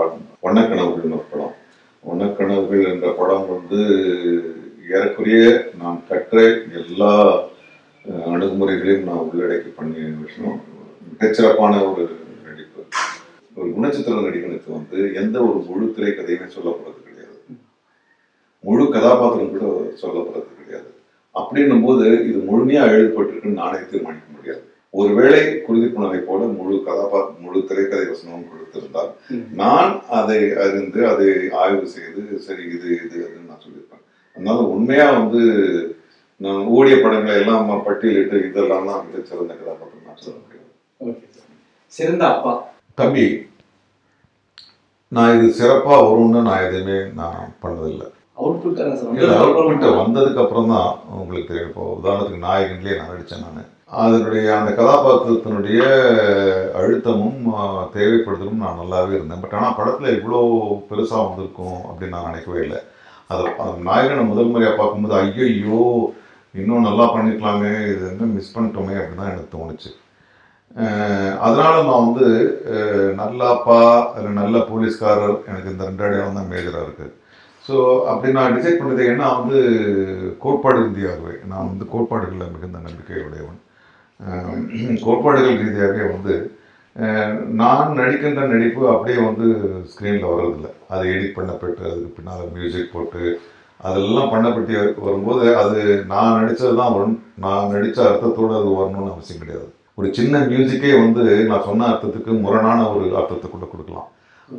வண்ணக்கனவுகள்னு 0.43 1.17
ஒரு 1.17 1.25
படம். 1.31 1.55
வண்ணக்கனவுகள் 2.09 2.83
என்ற 2.93 3.11
படம் 3.11 3.45
வந்து 3.49 3.81
ஏறக்குறைய 4.89 5.69
நான் 5.79 6.03
கற்ற 6.09 6.41
எல்லா 6.81 7.43
அணுகுமுறைகளையும் 8.09 9.07
நான் 9.09 9.27
உள்ளடக்கி 9.31 9.69
பண்ணிய 9.75 10.07
விஷயம். 10.25 10.75
மிகச்சிறப்பான 11.11 11.73
ஒரு 11.89 12.03
நடிப்பு. 12.47 12.81
ஒரு 13.57 13.67
குணச்சித்திர 13.77 14.21
நடிகனுக்கு 14.27 14.69
வந்து 14.77 14.97
எந்த 15.21 15.37
ஒரு 15.47 15.59
முழு 15.67 15.85
திரைக்கதையுமே 15.97 16.47
சொல்லப்படுறது 16.55 17.01
கிடையாது. 17.07 17.37
முழு 18.63 18.85
கதாபாத்திரம் 18.95 19.53
கூட 19.55 19.65
சொல்லப்படுறது 20.03 20.49
கிடையாது. 20.61 20.89
அப்படின்னும் 21.35 21.85
போது 21.87 22.05
இது 22.29 22.39
முழுமையா 22.49 22.83
எழுதப்பட்டிருக்குன்னு 22.93 23.61
நானே 23.63 23.79
தீர்மானிக்க 23.91 24.27
முடியாது. 24.35 24.63
ஒருவேளை 24.93 25.41
குருதிப்புணரை 25.65 26.19
போல 26.27 26.41
முழு 26.57 26.75
கதாபா 26.87 27.19
முழு 27.43 27.59
திரைக்கதை 27.69 28.05
வசனமும் 28.11 28.49
கொடுத்திருந்தால் 28.51 29.11
நான் 29.61 29.93
அதை 30.19 30.39
அறிந்து 30.63 30.99
அதை 31.11 31.29
ஆய்வு 31.63 31.85
செய்து 31.95 32.21
சரி 32.45 32.63
இது 32.75 32.89
இது 33.05 33.17
அதுன்னு 33.25 33.49
நான் 33.51 33.63
சொல்லியிருப்பேன். 33.65 34.03
அதனால 34.35 34.57
உண்மையா 34.75 35.07
வந்து 35.19 35.41
நான் 36.45 36.63
ஓடிய 36.77 36.95
படங்களை 37.03 37.35
எல்லாம் 37.41 37.69
பட்டியலிட்டு 37.87 38.39
இதெல்லாம் 38.49 38.89
தான் 38.89 39.05
மிகச்சிறந்த 39.07 39.53
கதாபாத்திரம் 39.61 40.07
நான் 40.09 40.23
சொல்ல 40.25 40.37
முடியும் 40.41 40.56
சிறந்த 41.95 42.23
அப்பா. 42.33 42.53
தம்பி 42.99 43.25
நான் 45.15 45.35
இது 45.37 45.47
சிறப்பா 45.57 45.95
வரும்னு 46.05 46.39
நான் 46.47 46.65
எதுவுமே 46.67 46.97
நான் 47.19 47.51
பண்ணதில்லை. 47.63 48.07
இல்ல 49.19 49.35
வந்ததுக்கு 50.01 50.41
அப்புறம் 50.43 50.71
தான். 50.73 50.89
உங்களுக்கு 51.19 51.49
தெரியும். 51.49 51.69
இப்போ 51.71 51.83
உதாரணத்துக்கு 51.97 52.45
நாயகன்லேயே 52.47 52.97
நான் 52.99 53.11
நடித்தேன் 53.11 53.45
நான். 53.45 53.69
அதனுடைய 54.03 54.47
அந்த 54.57 54.71
கதாபாத்திரத்தினுடைய 54.79 55.81
அழுத்தமும் 56.79 57.39
தேவைப்படுதலும் 57.95 58.63
நான் 58.63 58.79
நல்லாவே 58.81 59.13
இருந்தேன். 59.17 59.43
பட் 59.43 59.55
ஆனால் 59.59 59.77
படத்தில் 59.79 60.17
இவ்வளோ 60.17 60.41
பெருசாக 60.89 61.25
வந்திருக்கும் 61.27 61.79
அப்படின்னு 61.89 62.15
நான் 62.15 62.29
நினைக்கவே 62.31 62.59
இல்லை. 62.65 62.81
அது 63.31 63.87
நாயகனை 63.89 64.25
முதல் 64.31 64.51
முறையாக 64.51 64.75
பார்க்கும்போது 64.81 65.15
ஐயோ 65.21 65.81
இன்னும் 66.61 66.87
நல்லா 66.89 67.05
பண்ணிருக்கலாமே 67.13 67.71
இது 67.93 68.03
என்ன 68.11 68.27
மிஸ் 68.35 68.53
பண்ணிட்டோமே 68.57 68.93
அப்படின்னு 68.99 69.21
தான் 69.23 69.33
எனக்கு 69.33 69.55
தோணுச்சு. 69.55 69.89
அதனால 71.45 71.75
நான் 71.87 72.05
வந்து 72.07 72.27
நல்ல 73.21 73.39
அப்பா 73.53 73.79
இல்லை 74.17 74.31
நல்ல 74.41 74.57
போலீஸ்காரர் 74.71 75.37
எனக்கு 75.49 75.71
இந்த 75.71 75.87
ரெண்டு 75.89 76.05
அடையாளம் 76.07 76.37
தான் 76.39 76.51
மேஜராக 76.51 76.85
இருக்குது 76.87 77.13
ஸோ 77.65 77.77
அப்படி 78.11 78.33
நான் 78.35 78.55
டிசைட் 78.57 78.79
பண்ணது 78.81 79.07
ஏன்னா 79.11 79.29
வந்து 79.39 79.59
கோட்பாடு 80.43 80.83
ரீதியாகவே 80.83 81.33
நான் 81.51 81.69
வந்து 81.71 81.85
கோட்பாடுகளில் 81.93 82.53
மிகுந்த 82.53 82.79
நம்பிக்கை 82.87 83.23
உடையவன் 83.27 83.59
கோட்பாடுகள் 85.07 85.61
ரீதியாகவே 85.63 86.03
வந்து 86.13 86.35
நான் 87.61 87.97
நடிக்கின்ற 87.99 88.43
நடிப்பு 88.53 88.83
அப்படியே 88.93 89.17
வந்து 89.25 89.47
ஸ்க்ரீனில் 89.89 90.29
வர்றதில்ல. 90.31 90.69
அதை 90.93 91.03
எடிட் 91.15 91.35
பண்ணப்பட்டு 91.35 91.83
அதுக்கு 91.89 92.15
பின்னால் 92.15 92.53
மியூசிக் 92.55 92.93
போட்டு 92.93 93.23
அதெல்லாம் 93.87 94.31
பண்ணப்பட்டு 94.33 94.77
வரும்போது 95.07 95.43
அது 95.63 95.79
நான் 96.13 96.37
நடித்தது 96.37 96.73
தான் 96.81 96.95
வரும். 96.95 97.17
நான் 97.45 97.71
நடித்த 97.73 97.99
அர்த்தத்தோடு 98.07 98.55
அது 98.59 98.69
வரணும்னு 98.79 99.13
அவசியம் 99.15 99.41
கிடையாது. 99.43 99.69
ஒரு 99.99 100.07
சின்ன 100.17 100.39
மியூசிக்கே 100.49 100.91
வந்து 101.03 101.23
நான் 101.49 101.65
சொன்ன 101.67 101.85
அர்த்தத்துக்கு 101.91 102.31
முரணான 102.43 102.79
ஒரு 102.93 103.05
அர்த்தத்தை 103.19 103.47
கூட 103.49 103.65
கொடுக்கலாம். 103.71 104.09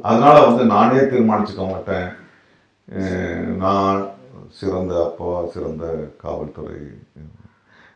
அதனால 0.09 0.37
வந்து 0.47 0.63
நானே 0.73 1.03
தீர்மானிச்சுக்க 1.13 1.65
மாட்டேன். 1.73 2.09
நான் 3.63 3.99
சிறந்த 4.59 4.95
அப்பா 5.05 5.31
சிறந்த 5.55 5.85
காவல்துறை 6.23 6.79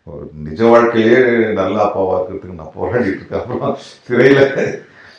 ஒரு 0.07 0.25
நிஜ 0.47 0.61
வாழ்க்கையிலே 0.71 1.19
நல்ல 1.61 1.77
அப்பாவா 1.87 2.15
இருக்கிறதுக்கு 2.19 2.61
நான் 2.61 2.77
போராடிட்டு 2.79 3.21
இருக்கேன். 3.21 3.43
அப்புறம் 3.43 3.77
சிறையில் 4.07 4.43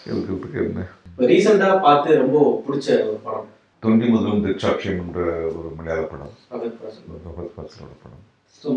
இருக்கிறதுக்கு 0.09 0.63
என்ன? 0.67 0.87
ரீசெண்டாக 1.33 1.75
பார்த்து 1.87 2.21
ரொம்ப 2.23 2.37
பிடிச்ச 2.65 2.87
ஒரு 3.09 3.19
படம். 3.27 3.47
தொண்டி 3.83 4.07
முதலும் 4.13 4.43
திக்ஷாட்சியம் 4.47 4.99
என்ற 5.03 5.21
ஒரு 5.57 5.69
மலையாள 5.77 6.01
படம். 6.13 6.33
படம். 6.49 8.19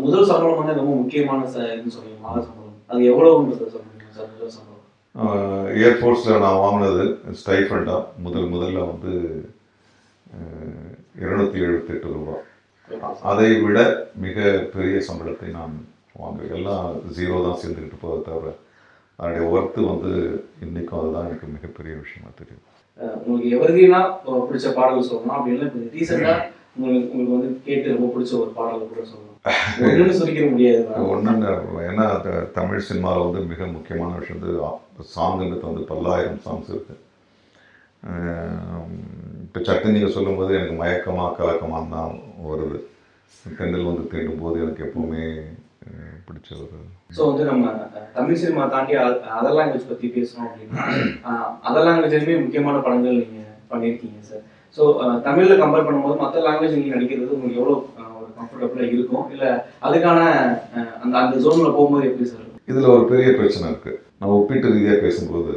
முதல் 0.05 0.29
சம்பளம் 0.29 0.61
வந்து 0.61 0.79
ரொம்ப 0.81 0.93
முக்கியமான 1.01 1.49
சொன்னீங்க 1.55 2.17
மாத 2.23 2.39
சம்பளம் 2.47 2.66
அது 2.89 3.01
எவ்வளவுன்றது 3.11 3.71
சொல்ல 3.73 3.85
முடியுமா 3.87 4.13
சார் 4.17 4.33
ஏர்ஃபோர்ஸில் 5.85 6.43
நான் 6.45 6.61
வாங்கினது 6.63 7.03
ஸ்டைஃபண்டாக 7.39 8.01
முதல் 8.25 8.51
முதல்ல 8.55 8.83
வந்து 8.91 9.13
இருநூத்தி 11.23 11.57
எழுபத்தெட்டு 11.65 12.07
ரூபா. 12.15 12.35
அதை 13.29 13.47
விட 13.63 13.77
மிக 14.25 14.35
பெரிய 14.73 14.97
சம்பளத்தை 15.07 15.47
நான் 15.57 15.73
வாங்குவேன். 16.21 16.53
எல்லாம் 16.57 16.85
ஜீரோ 17.17 17.35
தான் 17.45 17.59
சேர்ந்துக்கிட்டு 17.61 18.03
போகிறத 18.03 18.25
தவிர 18.27 18.53
அதனுடைய 19.19 19.45
ஒர்த்து 19.53 19.79
வந்து 19.91 20.11
இன்றைக்கும் 20.65 20.99
அதுதான் 20.99 21.27
எனக்கு 21.29 21.47
மிகப்பெரிய 21.55 21.93
விஷயமா 22.03 22.29
தெரியும். 22.41 22.65
உங்களுக்கு 23.17 23.49
எவர்கிரீனா 23.57 24.01
பிடிச்ச 24.49 24.67
பாடல் 24.77 25.09
சொல்லணும்? 25.09 25.35
அப்படி 25.37 25.53
இல்லை 25.55 25.67
இப்போ 25.69 25.81
ரீசெண்டாக 25.97 26.45
உங்களுக்கு 26.75 27.09
உங்களுக்கு 27.11 27.35
வந்து 27.37 27.49
கேட்டு 27.67 27.95
ரொம்ப 27.95 28.09
பிடிச்ச 28.13 28.33
ஒரு 28.43 28.51
பாடல் 28.59 28.91
கூட 28.91 29.01
சொல்லணும். 29.11 29.26
ஒன்றுன்னு 29.87 30.17
சொல்லிக்கிற 30.19 30.45
முடியாது. 30.53 30.81
ஒன்று 31.13 31.83
ஏன்னா 31.89 32.05
தமிழ் 32.57 32.87
சினிமாவில் 32.89 33.25
வந்து 33.27 33.41
மிக 33.51 33.67
முக்கியமான 33.75 34.11
விஷயம். 34.19 34.41
வந்து 34.41 35.11
சாங்குங்கிறது 35.15 35.69
வந்து 35.69 35.83
பல்லாயிரம் 35.91 36.43
சாங்ஸ் 36.45 36.71
இருக்குது 36.73 37.03
இப்போ 39.45 39.59
சட்டு 39.67 39.93
நீங்கள் 39.95 40.15
சொல்லும்போது 40.15 40.51
எனக்கு 40.57 40.75
மயக்கமாக 40.81 41.35
கலக்கமாக 41.37 41.85
தான் 41.95 42.13
வருது. 42.49 42.79
தென்றல் 43.59 43.89
வந்து 43.89 44.03
தீண்டும் 44.11 44.43
போது 44.43 44.57
எனக்கு 44.65 44.85
எப்பவுமே 44.87 45.23
பிடிச்ச 46.27 46.49
ஒரு 46.63 46.77
ஸோ 47.15 47.21
வந்து 47.29 47.43
நம்ம 47.49 47.65
தமிழ் 48.15 48.39
சினிமா 48.41 48.63
தாண்டி 48.73 48.93
அதர் 49.37 49.57
லாங்குவேஜ் 49.57 49.89
பற்றி 49.91 50.07
பேசணும் 50.15 50.47
அப்படின்னா 50.47 51.35
அதர் 51.67 51.87
லாங்குவேஜ்லையுமே 51.87 52.35
முக்கியமான 52.43 52.79
படங்கள் 52.85 53.19
நீங்கள் 53.21 53.53
பண்ணியிருக்கீங்க 53.71 54.21
சார் 54.29 54.43
ஸோ 54.77 54.83
தமிழில் 55.25 55.61
கம்பேர் 55.61 55.85
பண்ணும்போது 55.85 56.17
மற்ற 56.19 56.41
லாங்குவேஜ் 56.43 56.75
நீங்கள் 56.75 56.95
நடிக்கிறது 56.95 57.35
உங்களுக்கு 57.35 57.59
எவ்வளோ 57.59 57.75
அஹ், 57.97 58.15
ஒரு 58.17 58.29
கம்ஃபர்டபுளாக 58.37 58.93
இருக்கும்? 58.93 59.25
இல்லை 59.33 59.49
அதுக்கான 59.83 60.19
அஹ், 60.75 60.93
அந்த 61.01 61.13
அந்த 61.21 61.35
ஜோனில் 61.43 61.75
போகும்போது 61.75 62.09
எப்படி 62.09 62.27
சார் 62.27 62.43
இதில் 62.67 62.93
ஒரு 62.93 63.05
பெரிய 63.09 63.29
பிரச்சனை 63.35 63.65
இருக்குது 63.69 63.99
நான் 64.17 64.35
ஒப்பீட்டு 64.35 64.71
ரீதியாக 64.71 64.99
பேசும்போது. 65.03 65.53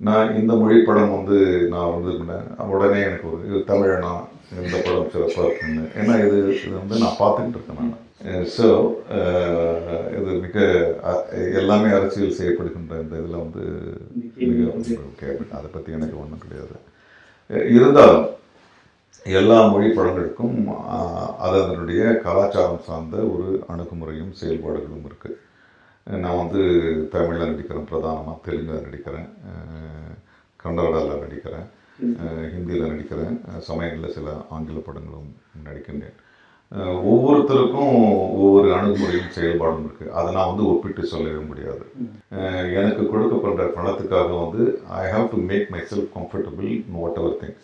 நான் 0.00 0.32
இந்த 0.36 0.52
மொழி 0.56 0.78
படம் 0.82 1.14
வந்து 1.14 1.36
நான் 1.70 1.92
வந்து. 1.94 2.10
உடனே 2.72 2.98
எனக்கு 3.04 3.28
ஒரு 3.28 3.38
இது 3.46 3.60
தமிழனா? 3.68 4.10
இந்த 4.62 4.76
படம் 4.80 5.08
சிறப்பாக 5.12 5.46
இருக்குன்னு. 5.46 5.84
ஏன்னா 6.00 6.14
இது 6.24 6.36
இது 6.58 6.74
வந்து 6.76 7.02
நான் 7.02 7.20
பார்த்துக்கிட்டு 7.20 7.58
இருக்கேன் 7.58 7.80
நான். 7.82 7.94
ஸோ 8.54 8.66
இது 10.18 10.30
மிக 10.44 10.58
எல்லாமே 11.58 11.88
அரசியல் 11.96 12.38
செய்யப்படுகின்ற 12.38 12.94
இந்த 13.02 13.16
இதில் 13.20 13.42
வந்து 13.42 13.62
மிக 14.42 14.68
ஓகே 15.06 15.28
அதை 15.58 15.68
பற்றி 15.70 15.90
எனக்கு 15.92 16.20
ஒன்றும் 16.22 16.44
கிடையாது. 16.44 16.76
இருந்தாலும் 17.74 18.24
எல்லா 19.24 19.58
மொழி 19.72 19.88
படங்களுக்கும் 19.88 20.56
அது 21.44 21.56
அதனுடைய 21.62 22.02
கலாச்சாரம் 22.24 22.84
சார்ந்த 22.88 23.16
ஒரு 23.34 23.46
அணுகுமுறையும் 23.72 24.32
செயல்பாடுகளும் 24.40 25.06
இருக்குது 25.08 25.38
நான் 26.06 26.40
வந்து 26.42 26.60
தமிழில் 27.14 27.50
நடிக்கிறேன் 27.52 27.88
பிரதானமாக 27.90 28.38
தெலுங்கில் 28.46 28.86
நடிக்கிறேன் 28.86 29.28
கன்னடாவில் 30.64 31.24
நடிக்கிறேன் 31.24 31.66
ஹிந்தியில் 32.54 32.90
நடிக்கிறேன் 32.92 33.36
சமயங்களில் 33.68 34.14
சில 34.16 34.28
ஆங்கில 34.54 34.80
படங்களும் 34.86 35.30
நடிக்கின்றேன். 35.66 36.16
ஒவ்வொருத்தருக்கும் 37.10 37.92
ஒவ்வொரு 38.42 38.68
அணுகுமுறையும் 38.76 39.34
செயல்பாடும் 39.36 39.84
இருக்குது 39.86 40.14
அதை 40.18 40.28
நான் 40.36 40.50
வந்து 40.50 40.64
ஒப்பிட்டு 40.70 41.02
சொல்லவே 41.12 41.42
முடியாது. 41.50 41.84
எனக்கு 42.80 43.02
கொடுக்கப்படுற 43.12 43.66
பணத்துக்காக 43.76 44.30
வந்து 44.44 44.62
I 45.02 45.04
have 45.14 45.30
to 45.34 45.40
make 45.50 45.72
my 45.74 45.82
self 45.92 46.10
comfortable 46.16 46.70
whatever 47.22 47.40
thing 47.42 47.56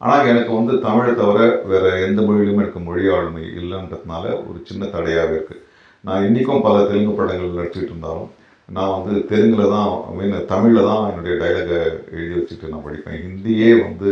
ஆனால் 0.00 0.28
எனக்கு 0.30 0.50
வந்து 0.58 0.74
தமிழை 0.86 1.12
தவிர 1.20 1.38
வேறு 1.70 1.88
எந்த 2.06 2.20
மொழியிலுமே 2.26 2.62
எனக்கு 2.64 2.82
மொழி 2.88 3.04
ஆளுமை 3.14 3.44
இல்லைன்றதுனால 3.60 4.24
ஒரு 4.48 4.58
சின்ன 4.68 4.82
தடையாகவே 4.96 5.34
இருக்குது 5.38 5.64
நான் 6.04 6.24
இன்றைக்கும் 6.26 6.66
பல 6.66 6.76
தெலுங்கு 6.90 7.14
படங்கள் 7.20 7.56
நடிச்சிட்டு 7.60 7.92
இருந்தாலும் 7.92 8.28
நான் 8.76 8.94
வந்து 8.96 9.12
தெலுங்கில் 9.30 9.72
தான் 9.74 9.90
ஐ 10.08 10.14
மீன் 10.18 10.34
தமிழில் 10.52 10.88
தான் 10.90 11.06
என்னுடைய 11.10 11.34
டைலாகை 11.42 11.78
எழுதி 12.16 12.34
வச்சுட்டு 12.38 12.72
நான் 12.72 12.84
படிப்பேன். 12.86 13.20
ஹிந்தியே 13.24 13.70
வந்து 13.84 14.10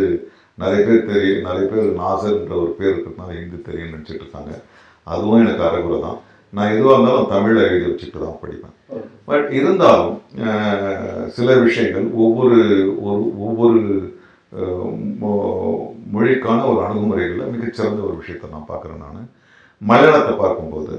நிறைய 0.63 0.81
பேர் 0.87 1.09
தெரியும் 1.11 1.47
நிறைய 1.49 1.65
பேர் 1.73 1.89
நாசர்ன்ற 2.01 2.55
ஒரு 2.63 2.73
பேர் 2.79 2.93
இருக்கிறதுனால 2.93 3.35
ஹிந்தி 3.39 3.59
தெரியும் 3.69 3.93
நினச்சிட்டு 3.95 4.23
இருக்காங்க. 4.25 4.53
அதுவும் 5.07 5.43
எனக்கு 5.45 5.63
அறகுறை 5.69 5.99
தான். 6.07 6.19
நான் 6.53 6.73
எதுவாக 6.75 6.95
இருந்தாலும் 6.97 7.31
தமிழில் 7.35 7.67
எழுதி 7.69 7.87
வச்சுட்டு 7.91 8.25
தான் 8.25 8.41
படிப்பேன். 8.43 8.75
பட் 9.29 9.47
இருந்தாலும் 9.59 10.15
சில 11.37 11.49
விஷயங்கள் 11.67 12.07
ஒவ்வொரு 12.25 12.59
ஒரு 13.07 13.23
ஒவ்வொரு 13.47 13.81
மொழிக்கான 16.15 16.59
ஒரு 16.71 16.81
அணுகுமுறைகளில் 16.87 17.53
மிகச்சிறந்த 17.55 18.01
ஒரு 18.09 18.17
விஷயத்தை 18.21 18.51
நான் 18.51 18.71
பார்க்குறேன் 18.71 19.03
நான். 19.05 19.31
மலையாளத்தை 19.83 20.35
பார்க்கும்போது. 20.43 20.95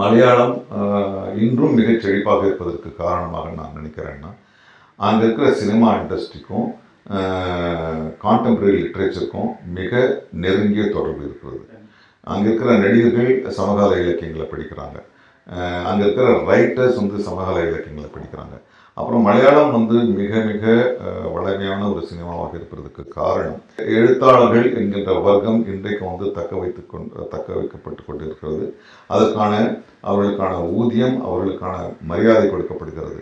மலையாளம் 0.00 0.54
இன்றும் 1.44 1.76
மிகச் 1.80 2.04
செழிப்பாக 2.04 2.46
இருப்பதற்கு 2.46 2.90
காரணமாக 3.02 3.50
நான் 3.58 3.76
நினைக்கிறேன்னா 3.78 4.30
அங்கே 5.08 5.24
இருக்கிற 5.24 5.46
சினிமா 5.60 5.88
இண்டஸ்ட்ரிக்கும் 6.00 6.68
கான்டெம்பரரி 8.24 8.76
லிட்ரேச்சருக்கும் 8.82 9.50
மிக 9.78 10.02
நெருங்கிய 10.44 10.84
தொடர்பு 10.96 11.22
இருக்கிறது. 11.28 11.64
அங்கே 12.32 12.46
இருக்கிற 12.48 12.70
நடிகர்கள் 12.84 13.30
சமகால 13.58 13.90
இலக்கியங்களை 14.02 14.46
படிக்கிறாங்க. 14.50 14.98
அங்கே 15.88 16.02
இருக்கிற 16.04 16.28
ரைட்டர்ஸ் 16.50 17.00
வந்து 17.00 17.18
சமகால 17.28 17.56
இலக்கியங்களை 17.70 18.10
படிக்கிறாங்க. 18.16 18.56
அப்புறம் 18.98 19.22
மலையாளம் 19.26 19.74
வந்து 19.76 19.96
மிக 20.18 20.40
மிக 20.48 20.64
வளமையான 21.34 21.80
ஒரு 21.92 22.02
சினிமாவாக 22.08 22.52
இருப்பதற்கு 22.58 23.02
காரணம். 23.18 23.60
எழுத்தாளர்கள் 23.98 24.66
என்கின்ற 24.78 25.12
வர்க்கம் 25.26 25.60
இன்றைக்கு 25.72 26.04
வந்து 26.10 26.26
தக்க 26.38 26.52
வைத்து 26.62 26.82
கொண்டு 26.86 27.28
தக்க 27.34 27.48
வைக்கப்பட்டு 27.58 28.02
கொண்டிருக்கிறது. 28.08 28.64
அதற்கான 29.14 29.52
அவர்களுக்கான 30.08 30.54
ஊதியம் 30.80 31.16
அவர்களுக்கான 31.28 31.76
மரியாதை 32.12 32.46
கொடுக்கப்படுகிறது. 32.50 33.20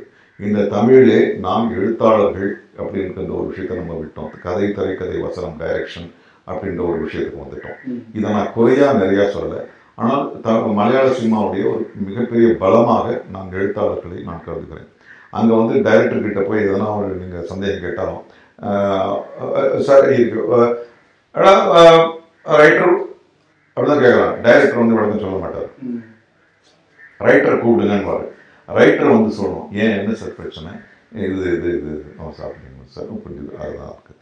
இந்த 0.49 0.69
தமிழிலே 0.75 1.21
நாம் 1.47 1.67
எழுத்தாளர்கள் 1.79 2.53
அப்படின்ற 2.81 3.19
ஒரு 3.39 3.47
விஷயத்தை 3.51 3.77
நம்ம 3.81 3.97
விட்டோம். 4.03 4.31
கதை 4.47 4.69
திரைக்கதை 4.77 5.19
வசனம் 5.27 5.59
டைரக்ஷன் 5.63 6.09
அப்படின்ற 6.51 6.83
ஒரு 6.91 6.99
விஷயத்துக்கு 7.07 7.45
வந்துட்டோம். 7.45 7.81
இதை 8.19 8.29
நான் 8.37 8.55
குறையா 8.55 8.89
நிறையா 9.03 9.27
சொல்லலை. 9.35 9.65
ஆனால் 10.03 10.25
த 10.45 10.53
மலையாள 10.79 11.07
சினிமாவுடைய 11.19 11.65
ஒரு 11.73 11.83
மிகப்பெரிய 12.09 12.49
பலமாக 12.63 13.07
நான் 13.35 13.55
எழுத்தாளர்களை 13.59 14.19
நான் 14.29 14.45
கருதுகிறேன். 14.47 14.91
அங்கே 15.33 15.55
வந்து 15.55 15.75
டைரக்டர் 15.87 16.25
கிட்ட 16.27 16.41
போய் 16.41 16.65
எதனா 16.67 16.89
ஒரு 16.99 17.11
நீங்கள் 17.23 17.49
சந்தேகம் 17.51 17.85
கேட்டாலும் 17.85 18.23
சார் 19.89 20.07
இருக்கு 20.13 20.41
ரைட்டர் 22.61 22.95
டைரக்டர் 24.47 24.81
வந்து 24.81 24.97
விளக்கம் 24.97 25.23
சொல்ல 25.25 25.37
மாட்டார். 25.43 25.69
ரைட்டர் 27.21 27.61
கூப்பிடுங்கன்னு 27.63 28.09
ரைட்டர் 28.69 29.15
வந்து 29.17 29.31
சொல்லணும் 29.39 29.71
ஏன் 29.83 29.97
என்ன 29.99 30.15
சார் 30.15 30.39
பிரச்சனை? 30.39 30.71
இது 31.13 31.47
இது 31.51 31.69
இது 31.77 31.93
நம்ம 32.11 32.33
சாப்பிடுங்க 32.37 32.67
சார் 32.89 33.09
கொஞ்சம் 33.25 33.49
அதுதான் 33.59 33.93
இருக்குது 33.93 34.19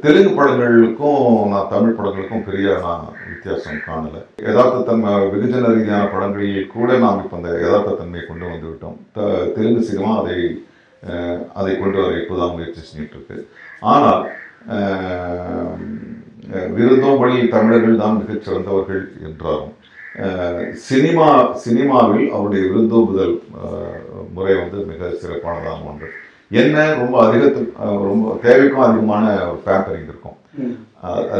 தெலுங்கு 0.00 0.30
படங்களுக்கும் 0.34 1.22
நான் 1.50 1.70
தமிழ் 1.70 1.96
படங்களுக்கும் 1.96 2.46
பெரிய 2.46 2.68
நான் 2.78 3.02
வித்தியாசம் 3.26 3.82
காணலை. 3.84 4.20
யதார்த்தத்தன்மை 4.42 5.10
வெகுஜன 5.26 5.72
ரீதியான 5.74 6.04
படங்களில் 6.08 6.68
கூட 6.68 6.98
நாம் 6.98 7.22
இப்போ 7.22 7.36
அந்த 7.36 7.50
யதார்த்த 7.64 7.98
தன்மையை 7.98 8.24
கொண்டு 8.26 8.46
வந்து 8.46 8.68
விட்டோம். 8.68 8.98
த- 9.12 9.26
தெலுங்கு 9.56 9.82
சினிமா 9.82 10.12
அதை 10.20 10.36
அதை 11.54 11.72
கொண்டு 11.74 11.98
வர 11.98 12.12
இப்போதான் 12.20 12.54
முயற்சி 12.54 12.80
செஞ்சுட்டு 12.82 13.16
இருக்கு 13.16 13.36
ஆனால் 13.86 14.22
அஹ், 14.74 15.76
தமிழர்கள் 17.52 18.00
தான் 18.00 18.18
மிகச் 18.18 18.44
சிறந்தவர்கள் 18.44 19.04
என்றாலும் 19.22 19.74
சினிமா 20.86 21.28
சினிமாவில் 21.56 22.30
அவருடைய 22.30 22.62
விருந்தோம்புதல் 22.66 23.34
முறை 24.32 24.54
வந்து 24.56 24.78
மிக 24.84 25.10
சிறப்பானதான 25.20 25.84
ஒன்று. 25.84 26.08
என்ன 26.50 26.76
ரொம்ப 26.94 27.16
அதிகத்து 27.24 27.60
அஹ், 27.78 28.02
ரொம்ப 28.02 28.38
தேவைக்கும் 28.42 28.84
அதிகமான 28.86 29.24
ஒரு 29.48 29.60
பேம்பரிங் 29.66 30.08
இருக்கும். 30.08 30.36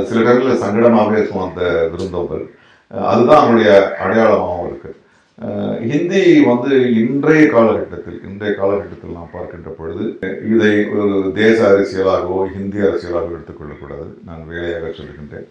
சில 0.04 0.20
டைமில் 0.20 0.62
சங்கடமாகவே 0.62 1.18
இருக்கும் 1.18 1.46
அந்த 1.46 1.62
விருந்தோம்பல். 1.92 2.44
அதுதான் 2.90 3.42
அவருடைய 3.42 3.70
அடையாளமாகவும் 4.00 4.68
இருக்கு. 4.68 4.90
அஹ், 5.38 5.76
ஹிந்தி 5.90 6.22
வந்து 6.44 6.70
இன்றைய 7.00 7.42
காலகட்டத்தில் 7.48 8.20
இன்றைய 8.24 8.52
காலகட்டத்தில் 8.54 9.16
நாம் 9.16 9.32
பார்க்கின்ற 9.32 9.70
பொழுது 9.70 10.04
இதை 10.52 10.72
ஒரு 10.94 11.06
தேச 11.34 11.58
அரசியலாகவோ 11.72 12.40
ஹிந்தி 12.56 12.78
அரசியலாகவோ 12.80 13.36
எடுத்துக்கொள்ளக்கூடாது. 13.36 14.08
நான் 14.24 14.48
வேலையாக 14.48 14.92
சொல்லுகின்றேன் 14.92 15.48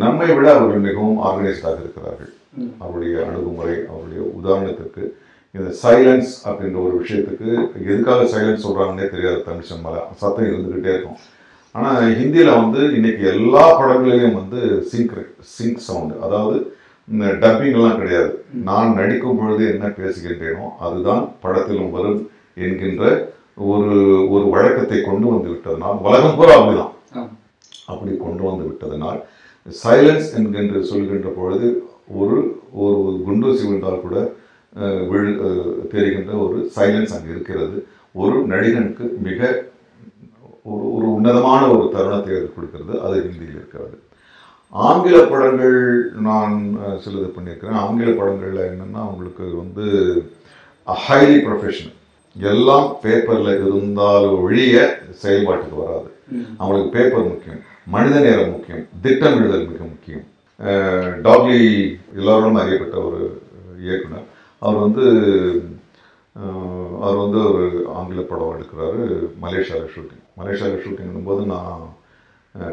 நம்மை 0.00 0.28
விட 0.32 0.46
அவர்கள் 0.54 0.86
மிகவும் 0.86 1.18
ஆர்கனைஸ்டாக 1.24 1.80
இருக்கிறார்கள். 1.80 2.30
அவருடைய 2.82 3.14
அணுகுமுறை 3.28 3.76
அவருடைய 3.90 4.20
உதாரணத்துக்கு 4.38 5.04
இந்த 5.54 5.70
சைலன்ஸ் 5.82 6.32
அப்படின்ற 6.48 6.78
ஒரு 6.86 6.94
விஷயத்துக்கு 7.02 7.48
எதுக்காக 7.90 8.24
சைலன்ஸ் 8.32 8.64
சொல்கிறாங்கன்னே 8.66 9.06
தெரியாது 9.14 9.38
தமிழ் 9.48 9.68
சினிமால 9.70 10.00
சத்தம் 10.22 10.48
இருந்துக்கிட்டே 10.48 10.94
இருக்கும். 10.94 11.20
ஆனால் 11.74 12.14
ஹிந்தியில் 12.18 12.58
வந்து 12.62 12.80
இன்னைக்கு 12.98 13.22
எல்லா 13.34 13.64
படங்களிலும் 13.78 14.38
வந்து 14.40 14.60
சிங்க் 14.90 15.14
சிங்க் 15.56 15.84
சவுண்டு 15.86 16.14
அதாவது 16.26 16.58
இந்த 17.08 17.26
டப்பிங்லாம் 17.42 17.98
கிடையாது. 18.00 18.30
நான் 18.68 18.96
நடிக்கும் 18.98 19.38
பொழுது 19.40 19.64
என்ன 19.72 19.86
பேசுகின்றேனோ 19.98 20.66
அதுதான் 20.86 21.24
படத்திலும் 21.44 21.94
வரும் 21.96 22.20
என்கின்ற 22.66 23.04
ஒரு 23.72 23.96
ஒரு 24.34 24.44
வழக்கத்தை 24.54 24.98
கொண்டு 25.02 25.26
வந்து 25.34 25.48
விட்டதனால் 25.52 26.00
உலகம் 26.06 26.36
பூரா 26.38 26.54
அப்படிதான். 26.58 26.92
அப்படி 27.92 28.12
கொண்டு 28.24 28.42
வந்து 28.48 28.64
விட்டதனால் 28.68 29.20
சைலன்ஸ் 29.66 30.30
என்கின்ற 30.38 30.80
சொல்கின்ற 30.92 31.28
பொழுது 31.38 31.68
ஒரு 32.08 32.36
ஒரு 32.78 32.96
குண்டூசி 33.26 33.62
விழுந்தால் 33.64 34.00
கூட 34.00 34.16
விழு 35.10 35.30
தெரிகின்ற 35.90 36.32
ஒரு 36.38 36.70
சைலன்ஸ் 36.76 37.14
அங்கே 37.14 37.30
இருக்கிறது. 37.30 37.76
ஒரு 38.14 38.36
நடிகனுக்கு 38.46 39.04
மிக 39.20 39.40
ஒரு 40.64 40.84
ஒரு 40.92 41.06
உன்னதமான 41.12 41.62
ஒரு 41.70 41.90
தருணத்தை 41.92 42.36
அது 42.36 42.52
கொடுக்கிறது. 42.54 43.00
அது 43.00 43.16
ஹிந்தியில் 43.22 43.56
இருக்கிறது. 43.56 43.96
ஆங்கில 44.72 45.24
படங்கள் 45.24 45.76
நான் 46.20 46.54
அஹ், 46.78 46.98
சிலது 47.02 47.28
பண்ணியிருக்கிறேன். 47.30 47.78
ஆங்கில 47.78 48.10
படங்களில் 48.12 48.68
என்னென்னா 48.68 49.02
உங்களுக்கு 49.06 49.44
வந்து 49.54 49.84
ஹைலி 50.86 51.38
ப்ரொஃபஷனல் 51.42 51.94
எல்லாம் 52.36 52.96
பேப்பரில் 53.02 53.52
இருந்தாலும் 53.58 54.42
ஒழிய 54.42 54.74
செயல்பாட்டுக்கு 55.22 55.76
வராது. 55.76 56.08
அவங்களுக்கு 56.56 56.90
பேப்பர் 56.90 57.28
முக்கியம். 57.28 57.62
மனித 57.86 58.20
நேரம் 58.20 58.50
முக்கியம். 58.50 58.88
திட்டமிடுதல் 59.02 59.68
மிக 59.68 59.82
முக்கியம். 59.84 60.24
டாக்லி 61.26 61.60
எல்லாரோடும் 62.18 62.60
அறியப்பட்ட 62.62 62.96
ஒரு 63.08 63.20
இயக்குனர். 63.86 64.26
அவர் 64.62 64.78
வந்து 64.84 65.04
அவர் 67.06 67.22
வந்து 67.24 67.40
ஒரு 67.50 67.64
ஆங்கில 67.96 68.22
படம் 68.30 68.54
எடுக்கிறாரு 68.54 69.02
மலேசியாவில் 69.44 69.92
ஷூட்டிங் 69.94 70.24
மலேசியாவில் 70.40 70.82
ஷூட்டிங் 70.84 71.28
போது 71.28 71.42
நான் 71.52 71.84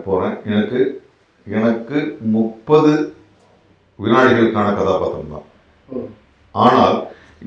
போகிறேன் 0.08 0.36
எனக்கு 0.52 0.80
எனக்கு 1.58 1.98
முப்பது 2.36 2.94
வினாடிகளுக்கான 4.00 4.68
கதாபாத்திரம் 4.76 5.34
தான். 5.36 5.48
ஆனால் 6.56 6.98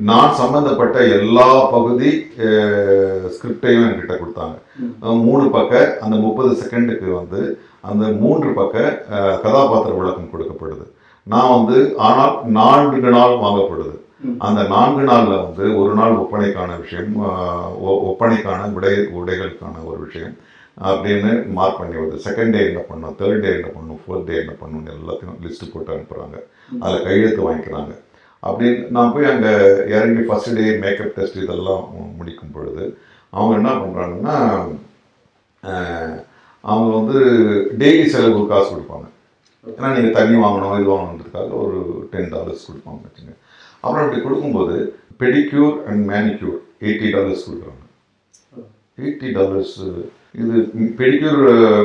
நான் 0.09 0.37
சம்பந்தப்பட்ட 0.41 0.97
எல்லா 1.19 1.47
பகுதி 1.75 2.11
ஸ்கிரிப்டையும் 3.35 3.87
என்கிட்ட 3.89 4.15
கொடுத்தாங்க. 4.17 4.57
மூணு 5.27 5.45
பக்க 5.57 5.83
அந்த 6.05 6.17
முப்பது 6.25 6.51
செகண்டுக்கு 6.63 7.09
வந்து 7.21 7.41
அந்த 7.91 8.05
மூன்று 8.23 8.51
பக்க 8.61 8.77
கதாபாத்திர 9.45 9.93
விளக்கம் 9.99 10.33
கொடுக்கப்படுது. 10.33 10.85
நான் 11.33 11.55
வந்து 11.57 11.77
ஆனால் 12.07 12.35
நான்கு 12.59 13.11
நாள் 13.17 13.41
வாங்கப்படுது. 13.45 13.95
அந்த 14.47 14.61
நான்கு 14.75 15.03
நாள்ல 15.11 15.35
வந்து 15.47 15.65
ஒரு 15.81 15.93
நாள் 16.01 16.21
ஒப்பனைக்கான 16.25 16.79
விஷயம் 16.83 17.13
ஒப்பனைக்கான 18.11 18.69
உடை 18.77 18.95
உடைகளுக்கான 19.21 19.85
ஒரு 19.91 19.99
விஷயம் 20.07 20.35
அப்படின்னு 20.89 21.31
மார்க் 21.57 21.79
பண்ணி 21.81 21.97
வருது 22.01 22.25
செகண்ட் 22.27 22.55
டே 22.55 22.63
என்ன 22.71 22.81
பண்ணணும் 22.89 23.17
தேர்ட் 23.21 23.45
டே 23.45 23.53
என்ன 23.59 23.69
பண்ணணும் 23.77 24.01
ஃபோர்த் 24.05 24.27
டே 24.31 24.35
என்ன 24.43 24.55
பண்ணணும் 24.61 24.91
எல்லாத்தையும் 24.97 25.39
லிஸ்ட் 25.45 25.73
போட்டு 25.75 25.95
அனுப்புகிறாங்க 25.95 26.39
அதில் 26.81 27.05
கையெழுத்து 27.07 27.47
வாங்கிக்கிறாங்க. 27.47 27.93
அப்படின்னு 28.47 28.83
நான் 28.97 29.13
போய் 29.15 29.31
அங்கே 29.33 29.53
இறங்கி 29.95 30.23
ஃபஸ்ட் 30.29 30.57
டே 30.59 30.65
மேக்கப் 30.85 31.15
டெஸ்ட் 31.17 31.43
இதெல்லாம் 31.43 31.85
முடிக்கும் 32.19 32.55
பொழுது 32.57 32.85
அவங்க 33.37 33.53
என்ன 33.61 33.71
பண்ணுறாங்கன்னா 33.83 34.37
அவங்க 36.65 36.91
வந்து 36.99 37.19
டெய்லி 37.83 38.05
செலவு 38.15 38.41
காசு 38.53 38.69
கொடுப்பாங்க. 38.73 39.07
ஏன்னா 39.67 39.89
நீங்கள் 39.97 40.17
தண்ணி 40.19 40.37
வாங்கணும் 40.43 40.79
இது 40.81 40.93
வாங்கணுன்றதுக்காக 40.93 41.53
ஒரு 41.65 41.79
டென் 42.13 42.31
டாலர்ஸ் 42.35 42.67
கொடுப்பாங்க 42.69 43.01
வச்சுங்க. 43.07 43.33
அப்புறம் 43.83 44.05
அப்படி 44.05 44.21
கொடுக்கும்போது 44.23 44.77
pedicure 45.23 45.75
and 45.89 46.03
manicure 46.13 46.59
eighty 46.87 47.09
dollars 47.17 47.47
கொடுக்குறாங்க. 47.47 47.83
எயிட்டி 49.03 49.29
டாலர்ஸ் 49.39 49.77
இது 50.43 50.55
பெடிக்யூர் 51.01 51.43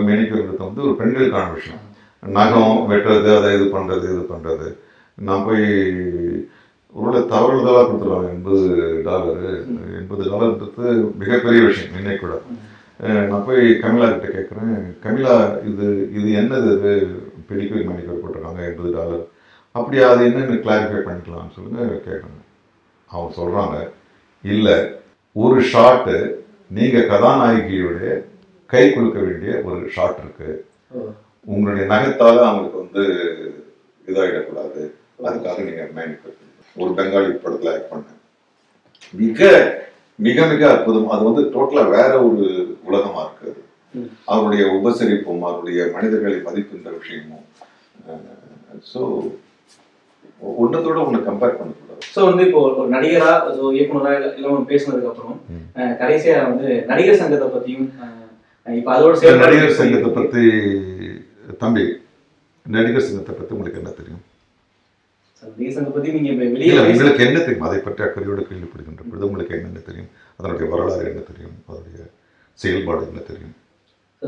மேனிக்யூர்ன்றது 0.10 0.63
வந்து 0.67 0.86
ஒரு 0.88 0.95
பெண்களுக்கான 1.02 1.54
விஷயம். 1.58 1.84
நகம் 2.24 2.80
வெட்டுறது 2.89 3.30
அதை 3.38 3.50
இது 3.58 3.67
பண்ணுறது 3.76 4.06
இது 4.13 4.24
பண்ணுறது 4.32 4.67
நான் 5.27 5.45
போய் 5.47 5.65
ஒரு 7.01 7.19
தவறுதலாக 7.34 7.84
கொடுத்துருவாங்க. 7.88 8.29
எண்பது 8.36 8.63
டாலரு. 9.07 9.51
எண்பது 9.99 10.23
டாலர்ன்றது 10.31 10.86
மிகப்பெரிய 11.21 11.60
விஷயம் 11.67 11.97
இன்னைக்கு 11.99 12.21
கூட. 12.23 12.38
நான் 13.29 13.45
போய் 13.49 13.62
கமிலா 13.84 14.07
கிட்ட 14.13 14.27
கேட்குறேன். 14.34 14.73
கமிலா 15.03 15.36
இது 15.69 15.86
இது 16.17 16.27
என்னது 16.41 16.69
இது? 16.77 16.93
பெடிக்யூர் 17.49 17.88
மேனிக்யூர் 17.89 18.21
போட்டிருக்காங்க 18.23 18.62
எண்பது 18.69 18.91
டாலர். 18.97 19.23
அப்படியா 19.75 20.05
அது 20.12 20.21
என்னன்னு 20.29 20.62
கிளாரிஃபை 20.65 21.01
பண்ணிக்கலாம்னு 21.07 21.55
சொல்லுங்க 21.57 21.81
கேட்குறாங்க 22.07 22.41
அவங்க 23.10 23.31
சொல்கிறாங்க 23.39 23.77
இல்லை 24.43 24.77
ஒரு 25.36 25.57
ஷாட்டு 25.71 26.17
நீங்கள் 26.77 27.10
கதாநாயகியோடைய 27.12 28.12
கை 28.73 28.84
கொடுக்க 28.89 29.19
வேண்டிய 29.27 29.53
ஒரு 29.69 29.79
ஷாட் 29.95 30.21
இருக்கு. 30.23 30.49
உங்களுடைய 31.53 31.86
நகத்தால 31.93 32.43
அவங்களுக்கு 32.47 32.84
வந்து 32.84 33.03
இதாகிடக்கூடாது 34.07 34.81
அதுக்காக 35.21 35.57
நீங்கள் 35.65 35.91
மேனிஃபெக்ட் 35.95 36.38
ஒரு 36.75 36.91
பெங்காலி 36.97 37.29
படத்தில் 37.38 37.71
ஆக்ட் 37.71 37.91
பண்ணேன். 37.91 38.17
மிக 39.13 39.39
மிக 40.19 40.39
மிக 40.47 40.63
அற்புதம். 40.71 41.10
அது 41.13 41.23
வந்து 41.27 41.43
டோட்டலாக 41.53 41.93
வேற 41.95 42.12
ஒரு 42.27 42.45
உலகமா 42.88 43.21
இருக்கு 43.25 43.47
அது. 43.49 43.62
அவருடைய 44.27 44.63
உபசரிப்பும் 44.75 45.43
அவருடைய 45.47 45.79
மனிதர்களை 45.95 46.38
மதிக்கின்ற 46.43 46.89
விஷயமும் 46.97 47.47
ஸோ 48.91 48.99
ஒன்றத்தோட 50.60 50.97
ஒன்று 51.03 51.19
கம்பேர் 51.25 51.57
பண்ணக்கூடாது 51.57 51.89
ஸோ 52.07 52.21
வந்து 52.27 52.43
இப்போ 52.45 52.60
ஒரு 52.75 52.91
நடிகரா 52.93 53.27
ஸோ 53.49 53.63
இயக்குனரா 53.75 54.12
எல்லாம் 54.38 54.69
பேசினதுக்கு 54.69 55.12
அப்புறம் 55.12 55.38
கடைசியா 55.99 56.38
வந்து 56.47 56.69
நடிகர் 56.89 57.19
சங்கத்தை 57.19 57.47
பத்தியும் 57.49 57.88
அஹ், 58.67 58.77
இப்போ 58.77 58.91
அதோட 58.95 59.13
சேர்ந்து 59.19 59.43
நடிகர் 59.45 59.77
சங்கத்தை 59.77 60.12
பற்றி 60.13 60.43
தம்பி 61.62 61.86
நடிகர் 62.65 63.05
சங்கத்தை 63.05 63.34
பற்றி 63.34 63.55
உங்களுக்கு 63.55 63.81
என்ன 63.81 63.93
தெரியும் 63.93 64.23
நடிகர் 64.23 64.29
சங்கத்தை 64.29 64.29
பத்தி 64.29 64.29
நீங்க 64.31 64.57
இப்ப 64.57 64.60
வெளியே 64.60 64.60
இல்லை 64.62 65.27
பேச- 65.27 65.31
உங்களுக்கு 65.43 67.25
என்ன 67.27 67.39
தெரியும்? 67.45 67.65
அதை 67.67 67.77
பற்றி 67.86 68.01
அக்கறையோடு 68.08 68.41
கேள்விப்படுகின்ற 68.49 69.04
பொழுது 69.10 69.27
உங்களுக்கு 69.30 69.56
என்னென்ன 69.58 69.82
தெரியும்? 69.88 70.12
அதனுடைய 70.39 70.67
வரலாறு 70.73 71.10
என்ன 71.12 71.23
தெரியும்? 71.32 71.56
அதனுடைய 71.69 71.99
செயல்பாடு 72.63 73.04
என்ன 73.10 73.21
தெரியும்? 73.32 73.56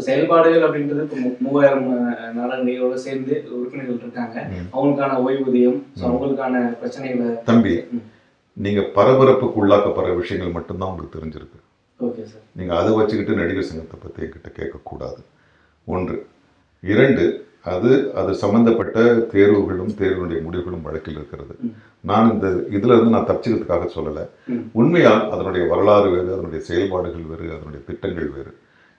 செயல்பாடுகள் 0.05 0.65
அப்படின்றது 0.67 1.03
இப்போ 1.05 1.17
மூவாயிரம் 1.45 1.89
நாடகங்களோட 2.37 2.95
சேர்ந்து 3.03 3.33
உறுப்பினர்கள் 3.57 3.99
இருக்காங்க. 4.03 4.37
அவங்களுக்கான 4.73 5.19
ஓய்வூதியம் 5.25 5.77
அவங்களுக்கான 6.05 6.63
பிரச்சனைகளை 6.81 7.27
தம்பி. 7.49 7.73
நீங்க 8.65 8.81
பரபரப்புக்கு 8.97 9.59
உள்ளாக்கப்படுற 9.63 10.15
விஷயங்கள் 10.21 10.55
மட்டும்தான் 10.57 10.91
உங்களுக்கு 10.91 11.17
தெரிஞ்சிருக்கு. 11.17 11.59
ஓகே 12.07 12.23
சார் 12.31 12.43
நீங்க 12.59 12.73
அதை 12.79 12.91
வச்சுக்கிட்டு 12.99 13.39
நடிகர் 13.41 13.69
சங்கத்தை 13.69 13.97
பற்றி 14.03 14.19
என்கிட்ட 14.25 14.49
கேட்கக்கூடாது. 14.59 15.21
ஒன்று. 15.95 16.17
இரண்டு 16.93 17.25
அது 17.65 17.89
அது 18.19 18.31
சம்பந்தப்பட்ட 18.39 18.97
தேர்வுகளும் 19.33 19.91
தேர்வுடைய 19.99 20.39
முடிவுகளும் 20.45 20.85
வழக்கில் 20.87 21.17
இருக்கிறது. 21.19 21.53
நான் 22.03 22.31
இந்த 22.31 22.47
இதுல 22.75 22.95
இருந்து 22.95 23.15
நான் 23.15 23.29
தப்பிச்சுக்கிறதுக்காக 23.29 23.87
சொல்லலை. 23.93 24.23
உண்மையால் 24.79 25.23
அதனுடைய 25.33 25.63
வரலாறு 25.69 26.09
வேறு 26.13 26.29
அதனுடைய 26.35 26.61
செயல்பாடுகள் 26.67 27.29
வேறு 27.31 27.55
அதனுடைய 27.55 27.81
திட்டங்கள் 27.87 28.29
வேறு. 28.35 28.51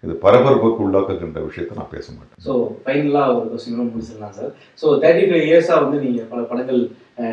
இது 0.05 0.14
பரபரப்புக்கு 0.22 0.81
உள்ளாக்குகின்ற 0.87 1.40
விஷயத்தை 1.46 1.74
நான் 1.77 1.92
பேச 1.92 2.07
மாட்டேன். 2.11 2.40
ஸோ 2.46 2.53
ஃபைனலாக 2.81 3.37
ஒரு 3.37 3.46
கொஸ்டினும் 3.53 3.92
முடிச்சிடலாம் 3.92 4.35
சார் 4.38 4.50
ஸோ 4.79 4.87
தேர்ட்டி 5.03 5.24
ஃபைவ் 5.29 5.46
இயர்ஸாக 5.46 5.79
வந்து 5.85 5.98
நீங்கள் 6.03 6.29
பல 6.33 6.42
படங்கள் 6.50 6.81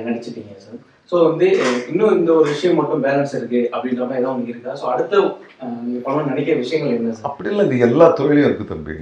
நடிச்சிட்டீங்க 0.06 0.54
சார் 0.62 0.78
ஸோ 1.12 1.18
வந்து 1.26 1.48
இன்னும் 1.92 2.16
இந்த 2.18 2.32
ஒரு 2.36 2.48
விஷயம் 2.52 2.78
மட்டும் 2.80 3.04
பேலன்ஸ் 3.06 3.36
இருக்கு 3.38 3.62
அப்படின்ற 3.74 4.04
மாதிரி 4.04 4.22
ஏதாவது 4.22 4.52
இருக்கா? 4.52 4.74
ஸோ 4.82 4.86
அடுத்த 4.94 5.16
அஹ், 5.62 5.82
நீங்க 5.82 6.00
பண்ண 6.06 6.30
நினைக்கிற 6.30 6.56
விஷயங்கள் 6.62 6.96
என்ன 6.98 7.16
சார் 7.16 7.28
அப்படி 7.30 7.52
இல்லை 7.52 7.66
இது 7.70 7.86
எல்லா 7.90 8.08
துறையிலையும் 8.18 8.50
இருக்குது 8.50 8.72
தம்பி. 8.72 8.96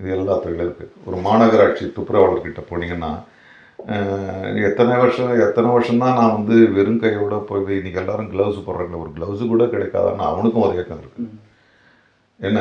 இது 0.00 0.14
எல்லா 0.16 0.34
துறையிலும் 0.36 0.66
இருக்குது 0.66 0.94
ஒரு 1.06 1.16
மாநகராட்சி 1.26 1.84
துப்புரவாளர்கிட்ட 1.96 2.62
போனீங்கன்னா 2.70 3.12
எத்தனை 4.68 4.94
வருஷம் 5.02 5.32
எத்தனை 5.44 5.68
வருஷம் 5.70 6.02
தான் 6.02 6.18
நான் 6.18 6.36
வந்து 6.36 6.56
வெறும் 6.74 7.00
கையோட 7.02 7.36
போய் 7.48 7.78
இன்னைக்கு 7.78 8.00
எல்லாரும் 8.02 8.30
க்ளவுஸ் 8.32 8.66
போடுறாங்க 8.66 8.96
ஒரு 9.02 9.10
க்ளவுஸு 9.16 9.44
கூட 9.46 9.64
கிடைக்காதான்னு 9.66 10.28
அவனுக்கும் 10.28 10.66
ஒரு 10.66 10.78
ஏக்கம் 10.80 11.02
இருக்குது. 11.02 11.28
என்ன? 12.40 12.60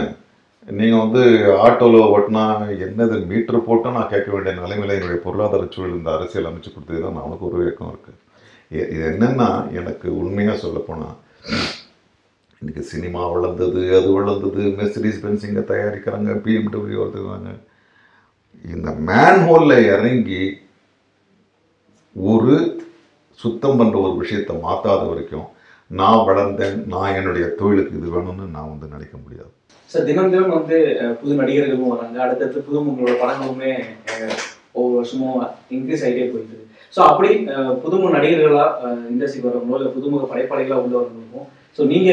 நீங்கள் 0.67 1.03
வந்து 1.03 1.21
ஆட்டோவில் 1.65 2.09
ஓட்டினா 2.13 2.43
என்னது 2.85 3.17
மீட்டர் 3.29 3.67
போட்டால் 3.67 3.95
நான் 3.97 4.11
கேட்க 4.11 4.29
வேண்டிய 4.33 4.53
நிலைமையில 4.57 4.95
என்னுடைய 4.97 5.19
பொருளாதார 5.23 5.67
சூழல் 5.75 5.97
இந்த 5.97 6.11
அரசியல் 6.15 6.49
அமைச்சு 6.49 6.71
கொடுத்தது 6.71 7.01
தான் 7.05 7.21
அவனுக்கு 7.21 7.47
ஒரு 7.49 7.67
ஏக்கம் 7.69 7.91
இருக்குது 7.91 8.17
இது 8.89 9.03
என்னென்னா 9.11 9.49
எனக்கு 9.79 10.07
உண்மையாக 10.21 10.57
சொல்லப்போனால் 10.57 11.15
இன்றைக்கி 12.61 12.81
சினிமா 12.91 13.21
வளர்ந்தது 13.33 13.81
அது 13.97 14.07
வளர்ந்தது 14.15 14.61
மெர்சிடிஸ் 14.77 15.19
பென்ஸ் 15.21 15.45
இங்கே 15.47 15.61
தயாரிக்கிறாங்க 15.69 16.31
பிஎம்டபிள்யூ 16.45 16.97
வருதுறாங்க 17.01 17.51
இந்த 18.65 18.89
மேன்ஹோலில் 19.09 19.85
இறங்கி 19.93 20.41
ஒரு 22.15 22.55
சுத்தம் 23.39 23.77
பண்ணுற 23.79 23.97
ஒரு 24.05 24.15
விஷயத்தை 24.23 24.55
மாற்றாத 24.65 25.03
வரைக்கும் 25.09 25.47
நான் 25.91 26.25
வளர்ந்தேன் 26.29 26.75
நான் 26.93 27.15
என்னுடைய 27.19 27.45
தொழிலுக்கு 27.59 27.95
இது 27.99 28.09
வேணும்னு 28.15 28.47
நான் 28.55 28.71
வந்து 28.71 28.89
நினைக்க 28.95 29.15
முடியாது. 29.21 29.51
சார் 29.91 30.07
தினம் 30.09 30.33
தினம் 30.33 30.57
வந்து 30.57 30.79
புது 31.21 31.39
நடிகர்களும் 31.41 31.93
வராங்க. 31.93 32.17
அடுத்தடுத்து 32.25 32.65
புது 32.67 32.83
உங்களோட 32.91 33.15
படங்களுமே 33.21 33.71
ஒவ்வொரு 34.77 34.93
வருஷமும் 34.97 35.39
இன்க்ரீஸ் 35.77 36.03
ஆகிட்டே 36.07 36.27
போயிட்டு 36.33 36.57
ஸோ 36.95 36.99
அப்படி 37.09 37.29
புதுமு 37.45 37.81
புதுமுக 37.85 38.11
நடிகர்களா 38.17 38.67
இண்டஸ்ட்ரி 39.13 39.45
வரவங்களோ 39.47 39.79
இல்லை 39.79 39.93
புதுமுக 39.95 40.27
படைப்பாளிகளாக 40.31 40.83
உள்ள 40.85 40.95
வரவங்களுக்கும் 40.97 41.47
ஸோ 41.77 41.83
நீங்க 41.87 42.11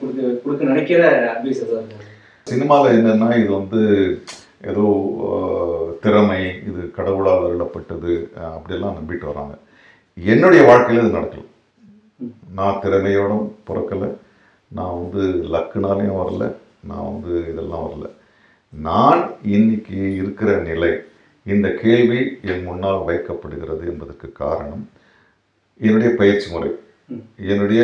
கொடுக்க 0.00 0.20
கொடுக்க 0.42 0.64
நினைக்கிற 0.64 1.02
அட்வைஸ் 1.30 1.62
எதாவது 1.64 2.08
சினிமாவில் 2.46 2.96
என்னென்னா 2.96 3.28
இது 3.36 3.50
வந்து 3.52 3.80
ஏதோ 4.70 4.84
திறமை 6.02 6.40
இது 6.68 6.82
கடவுளால் 6.90 7.44
அருளப்பட்டது 7.44 8.10
அஹ், 8.36 8.54
அப்படியெல்லாம் 8.56 8.96
நம்பிட்டு 8.98 9.26
வராங்க. 9.30 9.54
என்னுடைய 10.18 10.62
வாழ்க்கையில் 10.64 11.02
இது 11.02 11.16
நடக்கல. 11.16 11.44
நான் 12.52 12.80
திறமையோட 12.80 13.32
பிறக்கலை. 13.68 14.08
நான் 14.70 14.98
வந்து 14.98 15.22
லக்குனாலையும் 15.54 16.20
வரல. 16.20 16.44
நான் 16.82 17.08
வந்து 17.08 17.32
இதெல்லாம் 17.50 17.84
வரல. 17.86 18.06
நான் 18.72 19.22
இன்னைக்கு 19.52 19.98
இருக்கிற 20.20 20.50
நிலை 20.62 20.92
இந்த 21.46 21.68
கேள்வி 21.80 22.20
என் 22.44 22.64
முன்னால் 22.64 23.06
வைக்கப்படுகிறது 23.08 23.84
என்பதற்கு 23.92 24.28
காரணம் 24.40 24.84
என்னுடைய 25.80 26.10
பயிற்சி 26.16 26.48
முறை. 26.50 26.70
என்னுடைய 27.52 27.80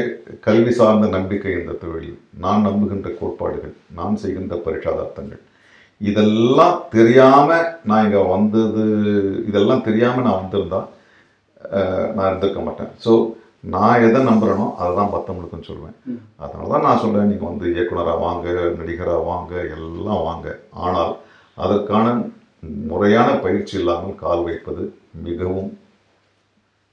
கல்வி 0.47 0.73
சார்ந்த 0.79 1.07
நம்பிக்கை 1.17 1.53
இந்த 1.61 1.75
தொழில். 1.83 2.19
நான் 2.45 2.67
நம்புகின்ற 2.69 3.09
கோட்பாடுகள் 3.21 3.75
நான் 3.99 4.21
செய்கின்ற 4.23 4.57
பரிட்சாதார்த்தங்கள். 4.67 5.43
இதெல்லாம் 6.11 6.77
தெரியாமல் 6.97 7.69
நான் 7.89 8.05
இங்கே 8.07 8.23
வந்தது 8.35 8.85
இதெல்லாம் 9.51 9.87
தெரியாமல் 9.89 10.27
நான் 10.27 10.41
வந்திருந்தா 10.43 10.81
நான் 12.17 12.29
இருந்திருக்க 12.31 12.61
மாட்டேன். 12.67 12.93
ஸோ 13.05 13.13
நான் 13.75 14.03
எதை 14.07 14.21
நம்புகிறேனோ 14.29 14.67
அதை 14.81 14.91
தான் 14.99 15.13
மற்றவங்களுக்கும் 15.15 15.69
சொல்லுவேன் 15.69 15.97
அதனால 16.43 16.69
தான் 16.73 16.87
நான் 16.87 17.03
சொல்கிறேன் 17.05 17.31
நீங்கள் 17.33 17.51
வந்து 17.51 17.67
இயக்குனராக 17.75 18.23
வாங்க 18.27 18.47
நடிகராக 18.81 19.27
வாங்க 19.31 19.53
எல்லாம் 19.77 20.23
வாங்க. 20.29 20.47
ஆனால் 20.85 21.13
அதற்கான 21.65 22.07
முறையான 22.93 23.29
பயிற்சி 23.47 23.75
இல்லாமல் 23.81 24.21
கால் 24.23 24.47
வைப்பது 24.49 24.85
மிகவும் 25.27 25.71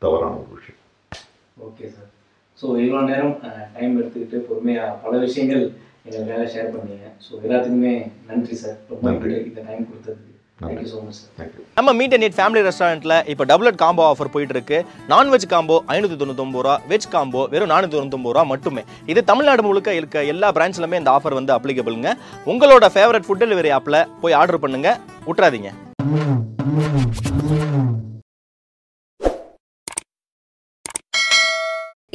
தவறான 0.02 0.36
ஒரு 0.42 0.52
விஷயம். 0.58 0.82
Okay 1.68 1.86
sir. 1.96 2.12
ஸோ 2.60 2.66
இவ்வளோ 2.84 3.02
நேரம் 3.12 3.34
டைம் 3.78 3.98
எடுத்துக்கிட்டு 4.02 4.38
பொறுமையாக 4.50 4.94
பல 5.04 5.18
விஷயங்கள் 5.26 5.64
எங்களுக்காக 6.08 6.46
ஷேர் 6.54 6.72
பண்ணீங்க. 6.76 7.06
ஸோ 7.26 7.32
எல்லாத்துக்குமே 7.46 7.94
நன்றி 8.30 8.56
சார் 8.62 8.78
ரொம்ப 8.94 9.12
இந்த 9.50 9.60
டைம் 9.68 9.90
கொடுத்ததுக்கு. 9.90 10.32
நம்ம 11.78 11.90
மீட் 12.00 12.14
அண்ட் 12.16 12.26
எட் 12.28 12.36
ஃபேமிலி 12.38 12.62
ரெஸ்டாரண்ட்டில் 12.68 13.16
இப்போ 13.32 13.44
டபுள் 13.50 13.70
காம்போ 13.82 14.04
ஆஃபர் 14.12 14.32
போயிட்டு 14.36 14.54
இருக்கு 14.56 14.78
நான்வெஜ் 15.14 15.46
காம்போ 15.54 15.78
ஐநூற்றி 15.94 16.18
தொண்ணூத்தொம்பது 16.22 16.64
ரூபா 16.66 16.76
வெஜ் 16.92 17.08
காம்போ 17.16 17.42
வெறும் 17.54 17.72
நானூற்றி 17.74 17.96
தொண்ணூத்தொம்பது 17.98 18.36
ரூபா 18.36 18.44
மட்டுமே. 18.54 18.84
இது 19.12 19.24
தமிழ்நாடு 19.32 19.66
முழுக்க 19.68 19.96
இருக்க 20.00 20.24
எல்லா 20.34 20.50
பிரான்ச்லுமே 20.58 21.00
இந்த 21.02 21.12
ஆஃபர் 21.16 21.38
வந்து 21.40 21.56
அப்ளிகபிளுங்க 21.58 22.12
உங்களோட 22.54 22.88
ஃபேவரட் 22.96 23.28
ஃபுட் 23.28 23.44
டெலிவரி 23.46 23.74
ஆப்பில் 23.80 24.02
போய் 24.24 24.38
ஆர்டர் 24.42 24.64
பண்ணுங்க. 24.66 24.92
விட்றாதீங்க 25.30 25.72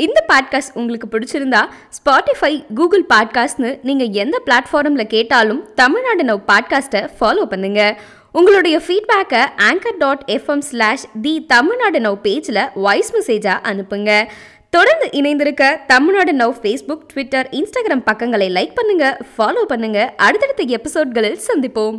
இந்த 0.06 0.19
பாட்காஸ்ட் 0.30 0.74
உங்களுக்கு 0.74 1.08
பிடிச்சிருந்தா 1.12 1.62
ஸ்பாட்டிஃபை 1.98 2.64
கூகுள் 2.74 3.04
பாட்காஸ்ட்னு 3.08 3.78
நீங்கள் 3.82 4.10
எந்த 4.10 4.42
பிளாட்ஃபார்மில் 4.46 5.04
கேட்டாலும் 5.04 5.68
தமிழ்நாடு 5.74 6.24
நவ் 6.24 6.42
பாட்காஸ்ட்டை 6.48 7.08
ஃபாலோ 7.20 7.44
பண்ணுங்க. 7.44 7.98
உங்களுடைய 8.32 8.78
ஃபீட்பேக்கை 8.78 9.42
anchor 9.56 9.98
dot 9.98 10.22
FM 10.26 10.58
slash 10.58 11.06
the 11.22 11.44
Tamil Nadu 11.44 11.98
now 11.98 12.18
பேஜில் 12.22 12.68
வாய்ஸ் 12.74 13.14
மெசேஜாக 13.16 13.64
அனுப்புங்க. 13.70 14.26
தொடர்ந்து 14.70 15.06
இணைந்திருக்க 15.12 15.80
Tamil Nadu 15.86 16.32
now 16.32 16.54
Facebook 16.62 17.06
Twitter 17.06 17.48
Instagram 17.50 18.04
பக்கங்களை 18.04 18.48
லைக் 18.50 18.74
பண்ணுங்க 18.74 19.18
ஃபாலோ 19.38 19.62
பண்ணுங்க. 19.62 20.14
அடுத்தடுத்த 20.16 20.62
எபிசோட்களில் 20.78 21.38
சந்திப்போம். 21.48 21.98